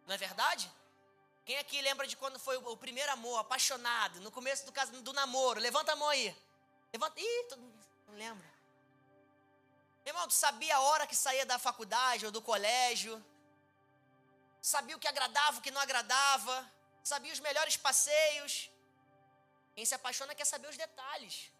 [0.06, 0.72] Não é verdade?
[1.46, 5.14] Quem aqui lembra de quando foi o primeiro amor, apaixonado, no começo do, caso, do
[5.14, 5.60] namoro?
[5.60, 6.36] Levanta a mão aí.
[6.92, 7.20] Levanta.
[7.20, 7.62] Ih, todo...
[8.08, 8.48] não lembra.
[10.04, 13.24] Meu irmão, tu sabia a hora que saía da faculdade ou do colégio?
[14.62, 16.72] Sabia o que agradava, o que não agradava?
[17.04, 18.70] Sabia os melhores passeios?
[19.76, 21.52] Quem se apaixona quer saber os detalhes.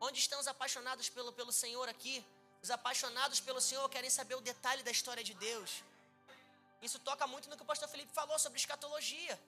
[0.00, 2.24] Onde estão os apaixonados pelo, pelo Senhor aqui?
[2.62, 5.82] Os apaixonados pelo Senhor querem saber o detalhe da história de Deus.
[6.80, 9.38] Isso toca muito no que o pastor Felipe falou sobre escatologia.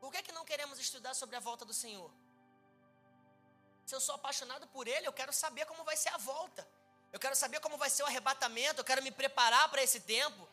[0.00, 2.10] Por que, que não queremos estudar sobre a volta do Senhor?
[3.86, 6.66] Se eu sou apaixonado por Ele, eu quero saber como vai ser a volta.
[7.12, 8.80] Eu quero saber como vai ser o arrebatamento.
[8.80, 10.48] Eu quero me preparar para esse tempo.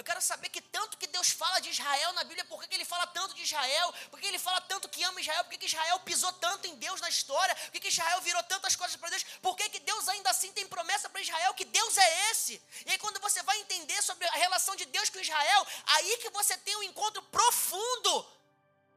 [0.00, 2.86] Eu quero saber que tanto que Deus fala de Israel na Bíblia, por que, ele
[2.86, 3.92] fala tanto de Israel?
[4.10, 5.44] Por que ele fala tanto que ama Israel?
[5.44, 7.54] Por que, Israel pisou tanto em Deus na história?
[7.54, 9.22] Por que, que Israel virou tantas coisas para Deus?
[9.42, 11.52] Por que, que Deus ainda assim tem promessa para Israel?
[11.52, 12.54] Que Deus é esse?
[12.86, 16.30] E aí, quando você vai entender sobre a relação de Deus com Israel, aí que
[16.30, 18.26] você tem um encontro profundo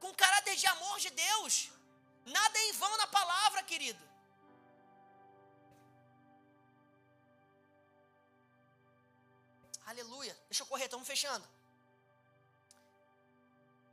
[0.00, 1.68] com o caráter de amor de Deus.
[2.24, 4.13] Nada é em vão na palavra, querido.
[9.86, 10.36] Aleluia.
[10.48, 11.46] Deixa eu correr, estamos fechando.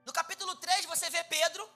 [0.05, 1.69] No capítulo 3, você vê Pedro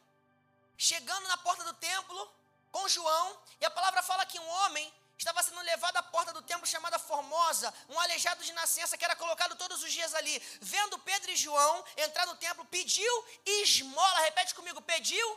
[0.78, 2.32] chegando na porta do templo
[2.72, 3.28] com João,
[3.62, 7.00] e a palavra fala que um homem estava sendo levado à porta do templo chamada
[7.00, 10.38] Formosa, um aleijado de nascença que era colocado todos os dias ali.
[10.62, 13.14] Vendo Pedro e João entrar no templo, pediu
[13.46, 14.20] esmola.
[14.22, 15.28] Repete comigo: pediu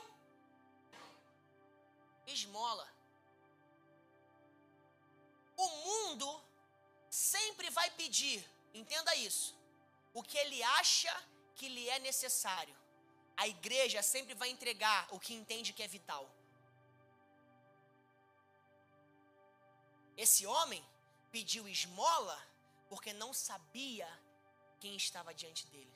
[2.26, 2.88] esmola.
[5.56, 6.28] O mundo
[7.10, 9.56] sempre vai pedir Entenda isso.
[10.12, 11.14] O que ele acha
[11.54, 12.76] que lhe é necessário.
[13.36, 16.28] A igreja sempre vai entregar o que entende que é vital.
[20.16, 20.84] Esse homem
[21.30, 22.36] pediu esmola
[22.88, 24.08] porque não sabia
[24.80, 25.94] quem estava diante dele.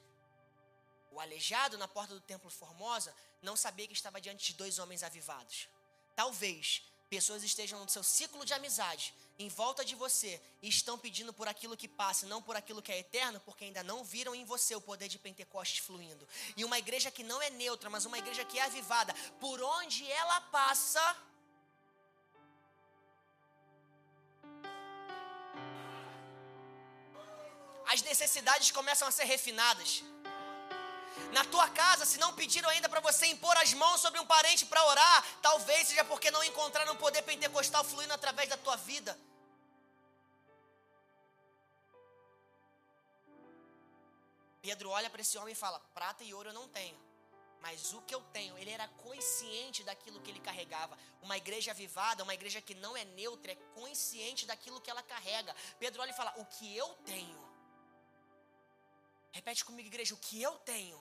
[1.11, 5.03] O aleijado na porta do templo Formosa não sabia que estava diante de dois homens
[5.03, 5.69] avivados.
[6.15, 11.33] Talvez pessoas estejam no seu ciclo de amizade, em volta de você, e estão pedindo
[11.33, 14.45] por aquilo que passa, não por aquilo que é eterno, porque ainda não viram em
[14.45, 16.29] você o poder de Pentecostes fluindo.
[16.57, 20.11] E uma igreja que não é neutra, mas uma igreja que é avivada, por onde
[20.11, 21.17] ela passa.
[27.87, 30.03] As necessidades começam a ser refinadas.
[31.33, 34.67] Na tua casa, se não pediram ainda para você impor as mãos sobre um parente
[34.67, 39.19] para orar, talvez seja porque não encontraram o poder pentecostal fluindo através da tua vida.
[44.61, 46.97] Pedro olha para esse homem e fala: Prata e ouro eu não tenho,
[47.61, 50.99] mas o que eu tenho, ele era consciente daquilo que ele carregava.
[51.23, 55.57] Uma igreja avivada, uma igreja que não é neutra, é consciente daquilo que ela carrega.
[55.81, 57.53] Pedro olha e fala: O que eu tenho
[59.33, 61.01] Repete comigo, igreja, o que eu tenho,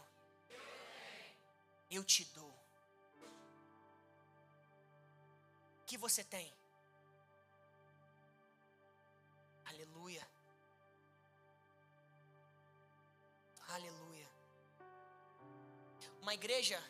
[1.92, 2.56] eu te dou.
[5.82, 6.54] O que você tem?
[9.66, 10.26] Aleluia.
[13.68, 14.30] Aleluia.
[16.22, 16.82] Uma igreja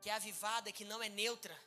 [0.00, 1.58] que é avivada, que não é neutra,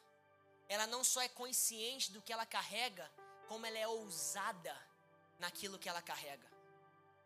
[0.70, 3.12] ela não só é consciente do que ela carrega,
[3.48, 4.76] como ela é ousada
[5.40, 6.48] naquilo que ela carrega.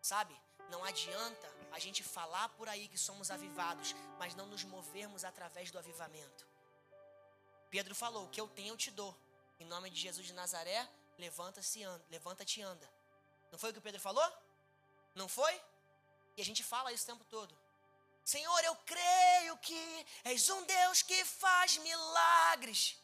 [0.02, 0.36] Sabe?
[0.70, 5.72] Não adianta a gente falar por aí que somos avivados, mas não nos movermos através
[5.72, 6.48] do avivamento.
[7.70, 9.14] Pedro falou: "O que eu tenho eu te dou.
[9.60, 10.82] Em nome de Jesus de Nazaré,
[11.18, 12.90] levanta-se, anda, levanta-te e anda."
[13.52, 14.30] Não foi o que Pedro falou?
[15.14, 15.54] Não foi?
[16.38, 17.54] E a gente fala isso o tempo todo.
[18.24, 22.98] Senhor, eu creio que és um Deus que faz milagres.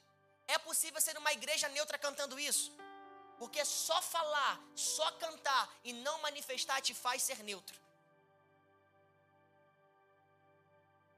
[0.48, 2.72] É possível ser uma igreja neutra cantando isso?
[3.38, 7.78] Porque só falar, só cantar e não manifestar te faz ser neutro.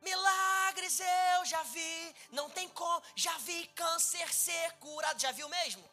[0.04, 5.84] Milagres eu já vi, não tem como, já vi câncer ser curado, já viu mesmo?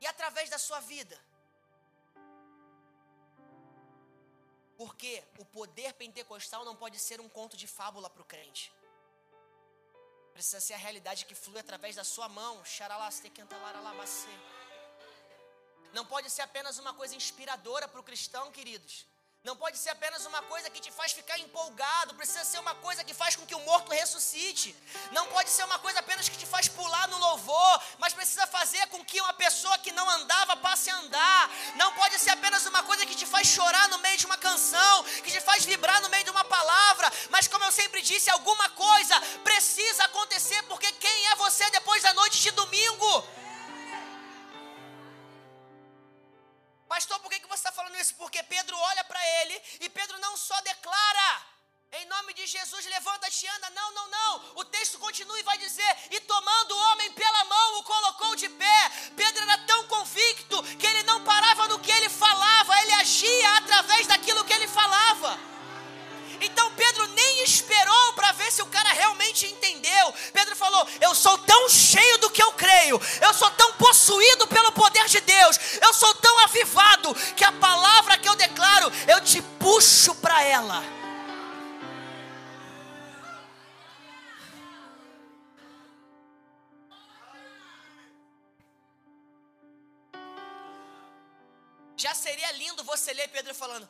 [0.00, 1.18] E através da sua vida?
[4.76, 8.72] Porque o poder pentecostal não pode ser um conto de fábula para o crente.
[10.34, 12.62] Precisa ser a realidade que flui através da sua mão.
[15.92, 19.06] Não pode ser apenas uma coisa inspiradora para o cristão, queridos.
[19.44, 23.04] Não pode ser apenas uma coisa que te faz ficar empolgado, precisa ser uma coisa
[23.04, 24.74] que faz com que o morto ressuscite.
[25.12, 28.86] Não pode ser uma coisa apenas que te faz pular no louvor, mas precisa fazer
[28.86, 31.50] com que uma pessoa que não andava passe a andar.
[31.76, 35.04] Não pode ser apenas uma coisa que te faz chorar no meio de uma canção,
[35.22, 38.70] que te faz vibrar no meio de uma palavra, mas como eu sempre disse, alguma
[38.70, 39.20] coisa
[39.50, 43.28] precisa acontecer, porque quem é você depois da noite de domingo?
[46.88, 47.33] Pastor, por
[48.12, 51.42] Porque Pedro olha para ele e Pedro não só declara,
[51.92, 53.70] em nome de Jesus, levanta-te anda.
[53.70, 54.42] Não, não, não.
[54.56, 58.48] O texto continua e vai dizer: E tomando o homem pela mão, o colocou de
[58.48, 58.90] pé.
[59.16, 64.06] Pedro era tão convicto que ele não parava no que ele falava, ele agia através
[64.08, 65.53] daquilo que ele falava.
[67.04, 70.14] Pedro nem esperou para ver se o cara realmente entendeu.
[70.32, 74.72] Pedro falou: Eu sou tão cheio do que eu creio, eu sou tão possuído pelo
[74.72, 79.42] poder de Deus, eu sou tão avivado que a palavra que eu declaro, eu te
[79.42, 80.82] puxo para ela.
[91.96, 93.88] Já seria lindo você ler Pedro falando: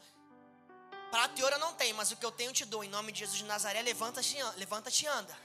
[1.15, 2.83] Prata e ouro eu não tenho, mas o que eu tenho te dou.
[2.83, 5.39] Em nome de Jesus de Nazaré, levanta-te levanta e anda.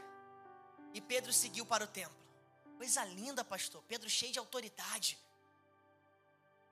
[0.95, 2.17] E Pedro seguiu para o templo.
[2.75, 3.83] Coisa linda, pastor.
[3.83, 5.15] Pedro cheio de autoridade.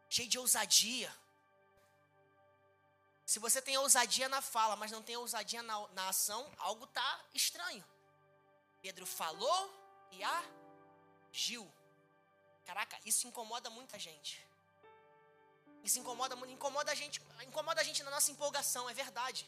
[0.09, 1.15] Cheio de ousadia.
[3.23, 7.21] Se você tem ousadia na fala, mas não tem ousadia na, na ação, algo está
[7.35, 7.85] estranho.
[8.81, 9.59] Pedro falou
[10.11, 11.71] e agiu.
[12.65, 14.46] Caraca, isso incomoda muita gente.
[15.87, 17.17] Isso incomoda muito, incomoda a gente,
[17.49, 19.41] incomoda a gente na nossa empolgação, é verdade.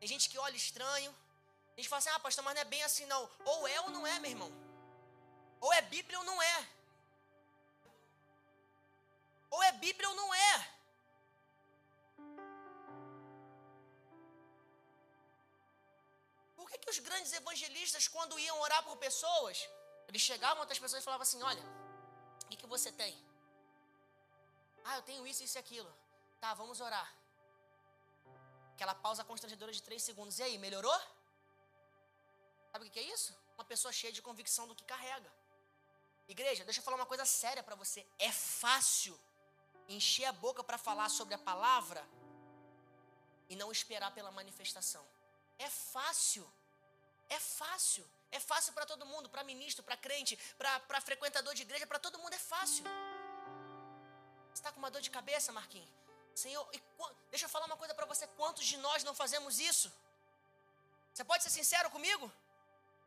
[0.00, 1.10] Tem gente que olha estranho.
[1.74, 3.22] A gente fala assim: "Ah, pastor, mas não é bem assim não".
[3.52, 4.50] Ou é ou não é, meu irmão.
[5.60, 6.56] Ou é Bíblia ou não é.
[9.54, 10.54] Ou é Bíblia ou não é.
[16.56, 19.56] Por que, que os grandes evangelistas, quando iam orar por pessoas,
[20.08, 21.64] eles chegavam a outras pessoas e falavam assim: Olha,
[22.44, 23.14] o que, que você tem?
[24.84, 25.92] Ah, eu tenho isso, isso e aquilo.
[26.40, 27.08] Tá, vamos orar.
[28.74, 30.38] Aquela pausa constrangedora de três segundos.
[30.38, 31.00] E aí, melhorou?
[32.72, 33.36] Sabe o que é isso?
[33.56, 35.30] Uma pessoa cheia de convicção do que carrega.
[36.28, 38.06] Igreja, deixa eu falar uma coisa séria para você.
[38.18, 39.18] É fácil
[39.88, 42.06] encher a boca para falar sobre a palavra
[43.48, 45.04] e não esperar pela manifestação.
[45.58, 46.46] É fácil.
[47.28, 48.06] É fácil.
[48.30, 52.18] É fácil para todo mundo, para ministro, para crente, para frequentador de igreja, para todo
[52.18, 52.84] mundo é fácil
[54.54, 55.90] está com uma dor de cabeça, Marquinhos?
[56.34, 56.80] Senhor, e,
[57.30, 59.92] deixa eu falar uma coisa para você: quantos de nós não fazemos isso?
[61.12, 62.26] Você pode ser sincero comigo?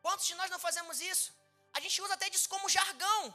[0.01, 1.27] Quantos de nós não fazemos isso?
[1.73, 3.33] A gente usa até disso como jargão.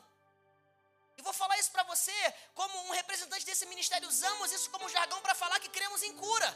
[1.19, 2.19] E vou falar isso para você,
[2.55, 6.51] como um representante desse ministério, usamos isso como jargão para falar que cremos em cura.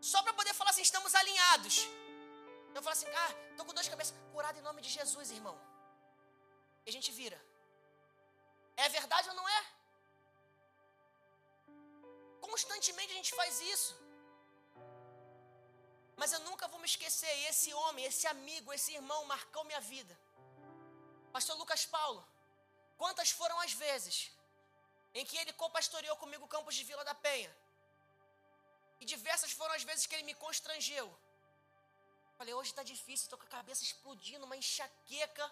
[0.00, 1.76] Só para poder falar assim, estamos alinhados.
[2.74, 5.56] Eu falo assim, ah, estou com dor de cabeça, curado em nome de Jesus, irmão.
[6.84, 7.40] E a gente vira.
[8.76, 9.60] É verdade ou não é?
[12.40, 13.94] Constantemente a gente faz isso.
[16.16, 17.32] Mas eu nunca vou me esquecer.
[17.50, 20.18] esse homem, esse amigo, esse irmão marcou minha vida.
[21.32, 22.26] Pastor Lucas Paulo.
[22.96, 24.30] Quantas foram as vezes
[25.14, 27.54] em que ele co-pastoreou comigo o campus de Vila da Penha?
[29.00, 31.06] E diversas foram as vezes que ele me constrangeu.
[32.38, 35.46] Falei, hoje está difícil, estou com a cabeça explodindo, uma enxaqueca.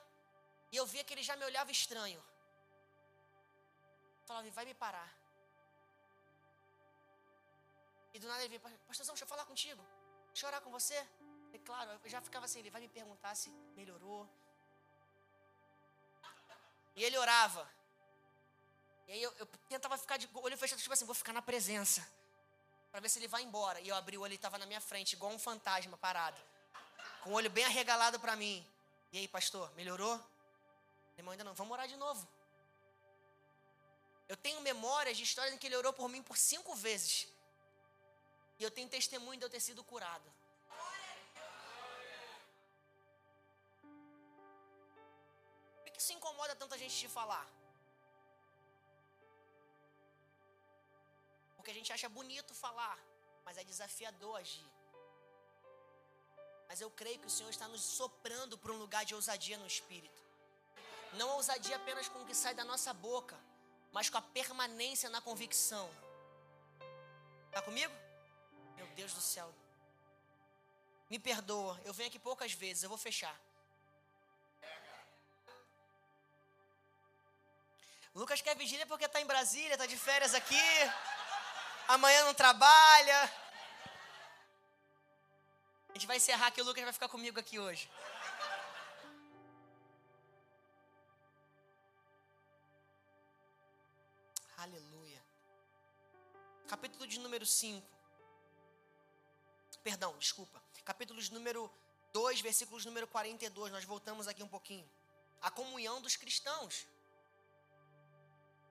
[0.72, 2.22] E eu via que ele já me olhava estranho.
[4.26, 5.23] Falava, vai me parar.
[8.14, 9.84] E do nada ele veio, pastorzão, deixa eu falar contigo.
[10.28, 10.98] Deixa eu orar com você.
[11.52, 14.28] E claro, eu já ficava assim, ele vai me perguntar se melhorou.
[16.96, 17.68] E ele orava.
[19.08, 22.06] E aí eu, eu tentava ficar de olho fechado, tipo assim, vou ficar na presença.
[22.90, 23.80] Para ver se ele vai embora.
[23.80, 26.40] E eu abri o olho e estava na minha frente, igual um fantasma parado.
[27.22, 28.64] Com o olho bem arregalado para mim.
[29.12, 30.14] E aí, pastor, melhorou?
[31.16, 31.54] Irmão, ainda não.
[31.54, 32.26] Vamos orar de novo.
[34.28, 37.28] Eu tenho memórias de histórias em que ele orou por mim por cinco vezes.
[38.58, 40.28] E eu tenho testemunho de eu ter sido curado.
[45.82, 47.46] Por que isso incomoda tanta gente de falar?
[51.56, 52.98] Porque a gente acha bonito falar,
[53.44, 54.70] mas é desafiador agir.
[56.68, 59.66] Mas eu creio que o Senhor está nos soprando para um lugar de ousadia no
[59.66, 60.22] espírito.
[61.14, 63.38] Não ousadia apenas com o que sai da nossa boca,
[63.92, 65.88] mas com a permanência na convicção.
[67.48, 68.03] Está comigo?
[68.76, 69.52] Meu Deus do céu.
[71.10, 73.38] Me perdoa, eu venho aqui poucas vezes, eu vou fechar.
[78.14, 80.66] Lucas quer vigília porque está em Brasília, está de férias aqui.
[81.88, 83.20] Amanhã não trabalha.
[85.88, 87.90] A gente vai encerrar aqui, o Lucas vai ficar comigo aqui hoje.
[94.56, 95.22] Aleluia.
[96.68, 97.93] Capítulo de número 5
[99.84, 100.60] perdão, desculpa.
[100.82, 101.70] Capítulo de número
[102.12, 103.70] 2, versículos número 42.
[103.70, 104.88] Nós voltamos aqui um pouquinho.
[105.42, 106.86] A comunhão dos cristãos.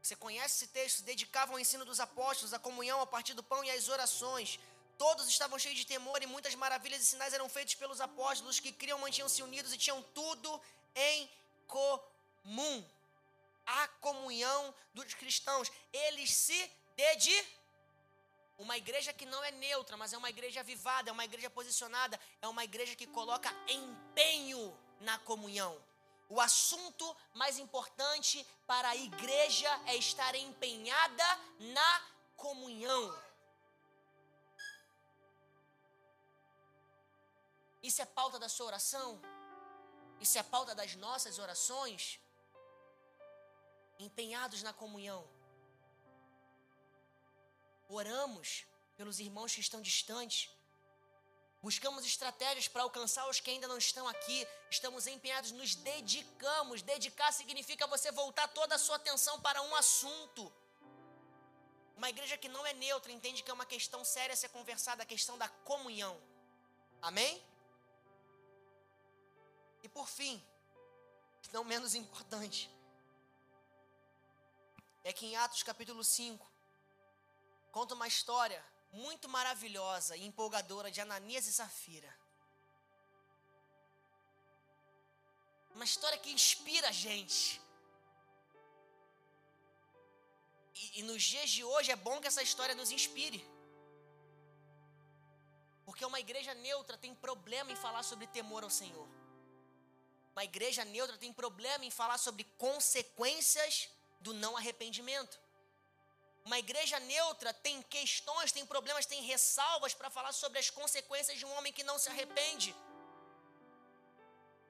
[0.01, 1.03] Você conhece esse texto?
[1.03, 4.59] Dedicavam ao ensino dos apóstolos, a comunhão a partir do pão e as orações.
[4.97, 8.71] Todos estavam cheios de temor e muitas maravilhas e sinais eram feitos pelos apóstolos que
[8.71, 10.61] criam, mantinham-se unidos e tinham tudo
[10.95, 11.29] em
[11.67, 12.85] comum.
[13.65, 15.71] A comunhão dos cristãos.
[15.93, 17.62] Eles se dedicavam
[18.57, 22.19] uma igreja que não é neutra, mas é uma igreja avivada, é uma igreja posicionada,
[22.41, 25.81] é uma igreja que coloca empenho na comunhão.
[26.29, 31.23] O assunto mais importante para a igreja é estar empenhada
[31.59, 32.01] na
[32.35, 33.15] comunhão.
[37.81, 39.21] Isso é pauta da sua oração?
[40.21, 42.19] Isso é pauta das nossas orações?
[43.99, 45.27] Empenhados na comunhão.
[47.93, 48.65] Oramos
[48.97, 50.49] pelos irmãos que estão distantes.
[51.61, 54.47] Buscamos estratégias para alcançar os que ainda não estão aqui.
[54.69, 56.81] Estamos empenhados, nos dedicamos.
[56.81, 60.51] Dedicar significa você voltar toda a sua atenção para um assunto.
[61.95, 65.03] Uma igreja que não é neutra entende que é uma questão séria a ser conversada,
[65.03, 66.19] a questão da comunhão.
[66.99, 67.41] Amém?
[69.83, 70.43] E por fim,
[71.51, 72.71] não menos importante,
[75.03, 76.52] é que em Atos capítulo 5,
[77.75, 78.63] conta uma história
[79.03, 82.11] muito maravilhosa e empolgadora de Ananias e Safira.
[85.75, 87.59] Uma história que inspira a gente.
[90.81, 93.41] E, e, nos dias de hoje é bom que essa história nos inspire.
[95.87, 99.07] Porque uma igreja neutra tem problema em falar sobre temor ao Senhor.
[100.35, 103.89] Uma igreja neutra tem problema em falar sobre consequências
[104.19, 105.39] do não arrependimento.
[106.45, 111.45] Uma igreja neutra tem questões, tem problemas, tem ressalvas para falar sobre as consequências de
[111.45, 112.75] um homem que não se arrepende.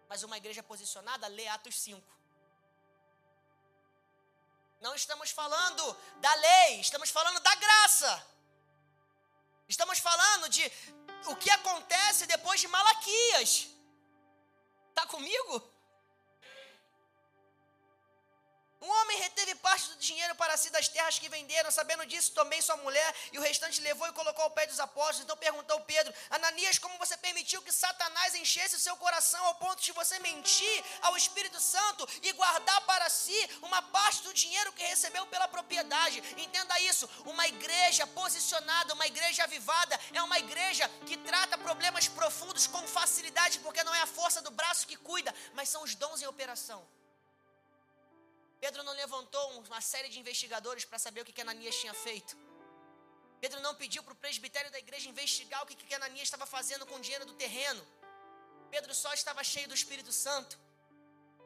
[0.07, 2.13] Mas uma igreja posicionada lê Atos 5.
[4.79, 8.27] Não estamos falando da lei, estamos falando da graça.
[9.67, 10.71] Estamos falando de
[11.25, 13.67] o que acontece depois de Malaquias.
[14.89, 15.72] Está comigo?
[18.84, 22.61] Um homem reteve parte do dinheiro para si das terras que venderam, sabendo disso também
[22.61, 25.22] sua mulher, e o restante levou e colocou ao pé dos apóstolos.
[25.22, 29.81] Então perguntou Pedro: Ananias, como você permitiu que Satanás enchesse o seu coração ao ponto
[29.81, 34.84] de você mentir ao Espírito Santo e guardar para si uma parte do dinheiro que
[34.84, 36.22] recebeu pela propriedade?
[36.38, 42.68] Entenda isso: uma igreja posicionada, uma igreja avivada, é uma igreja que trata problemas profundos
[42.68, 46.22] com facilidade, porque não é a força do braço que cuida, mas são os dons
[46.22, 46.85] em operação.
[48.64, 52.34] Pedro não levantou uma série de investigadores para saber o que, que Ananias tinha feito.
[53.41, 56.85] Pedro não pediu para o presbitério da igreja investigar o que, que Ananias estava fazendo
[56.85, 57.84] com o dinheiro do terreno.
[58.72, 60.57] Pedro só estava cheio do Espírito Santo.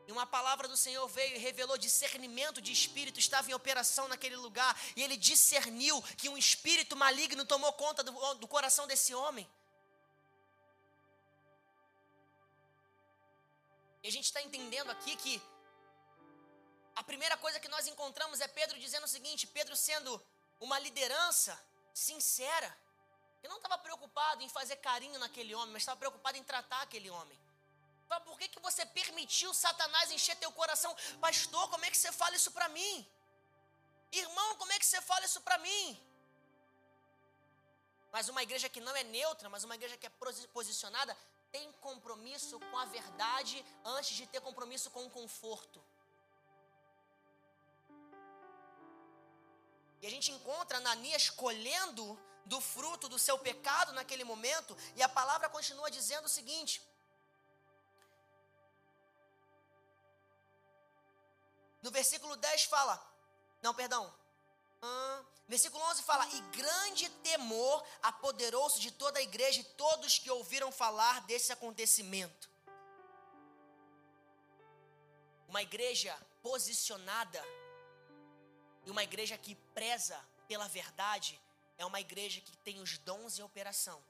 [0.08, 4.36] E uma palavra do Senhor veio e revelou discernimento de espírito, estava em operação naquele
[4.36, 4.80] lugar.
[4.96, 9.50] E ele discerniu que um espírito maligno tomou conta do, do coração desse homem.
[14.04, 15.42] E a gente está entendendo aqui que
[17.12, 20.12] primeira coisa que nós encontramos é Pedro dizendo o seguinte: Pedro sendo
[20.60, 21.54] uma liderança
[22.06, 22.70] sincera,
[23.42, 27.10] que não estava preocupado em fazer carinho naquele homem, mas estava preocupado em tratar aquele
[27.10, 27.40] homem.
[28.26, 30.92] Por que, que você permitiu Satanás encher teu coração?
[31.26, 32.94] Pastor, como é que você fala isso para mim?
[34.12, 35.86] Irmão, como é que você fala isso para mim?
[38.12, 40.12] Mas uma igreja que não é neutra, mas uma igreja que é
[40.58, 41.18] posicionada,
[41.52, 45.84] tem compromisso com a verdade antes de ter compromisso com o conforto.
[50.02, 55.10] E a gente encontra Ananias colhendo do fruto do seu pecado naquele momento, e a
[55.10, 56.82] palavra continua dizendo o seguinte:
[61.82, 62.96] No versículo 10 fala,
[63.62, 64.14] não, perdão.
[65.48, 70.72] Versículo 11 fala: E grande temor apoderou-se de toda a igreja e todos que ouviram
[70.72, 72.50] falar desse acontecimento.
[75.48, 77.42] Uma igreja posicionada
[78.86, 81.40] e uma igreja que preza pela verdade
[81.78, 84.04] é uma igreja que tem os dons em operação,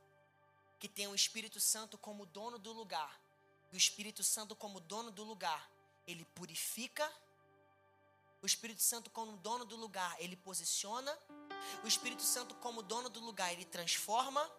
[0.79, 3.13] que tem o Espírito Santo como dono do lugar.
[3.73, 5.69] E o Espírito Santo, como dono do lugar,
[6.07, 7.05] ele purifica
[8.41, 11.11] o Espírito Santo, como dono do lugar, ele posiciona.
[11.83, 14.49] O Espírito Santo, como dono do lugar, ele transforma.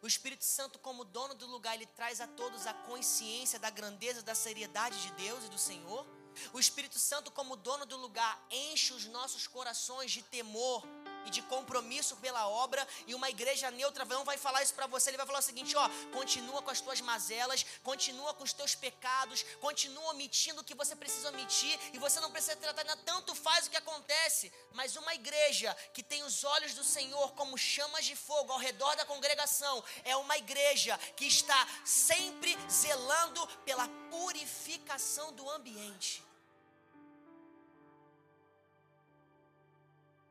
[0.00, 4.22] O Espírito Santo, como dono do lugar, ele traz a todos a consciência da grandeza,
[4.22, 6.06] da seriedade de Deus e do Senhor.
[6.52, 10.86] O Espírito Santo, como dono do lugar, enche os nossos corações de temor
[11.26, 15.10] e de compromisso pela obra, e uma igreja neutra não vai falar isso para você,
[15.10, 18.74] ele vai falar o seguinte: ó, continua com as tuas mazelas, continua com os teus
[18.74, 23.34] pecados, continua omitindo o que você precisa omitir, e você não precisa tratar nada, tanto
[23.34, 28.04] faz o que acontece, mas uma igreja que tem os olhos do Senhor como chamas
[28.04, 35.32] de fogo ao redor da congregação, é uma igreja que está sempre zelando pela purificação
[35.32, 36.31] do ambiente.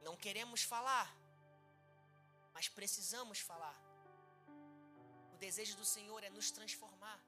[0.02, 1.16] Não queremos falar,
[2.54, 3.80] mas precisamos falar.
[5.34, 7.20] O desejo do Senhor é nos transformar.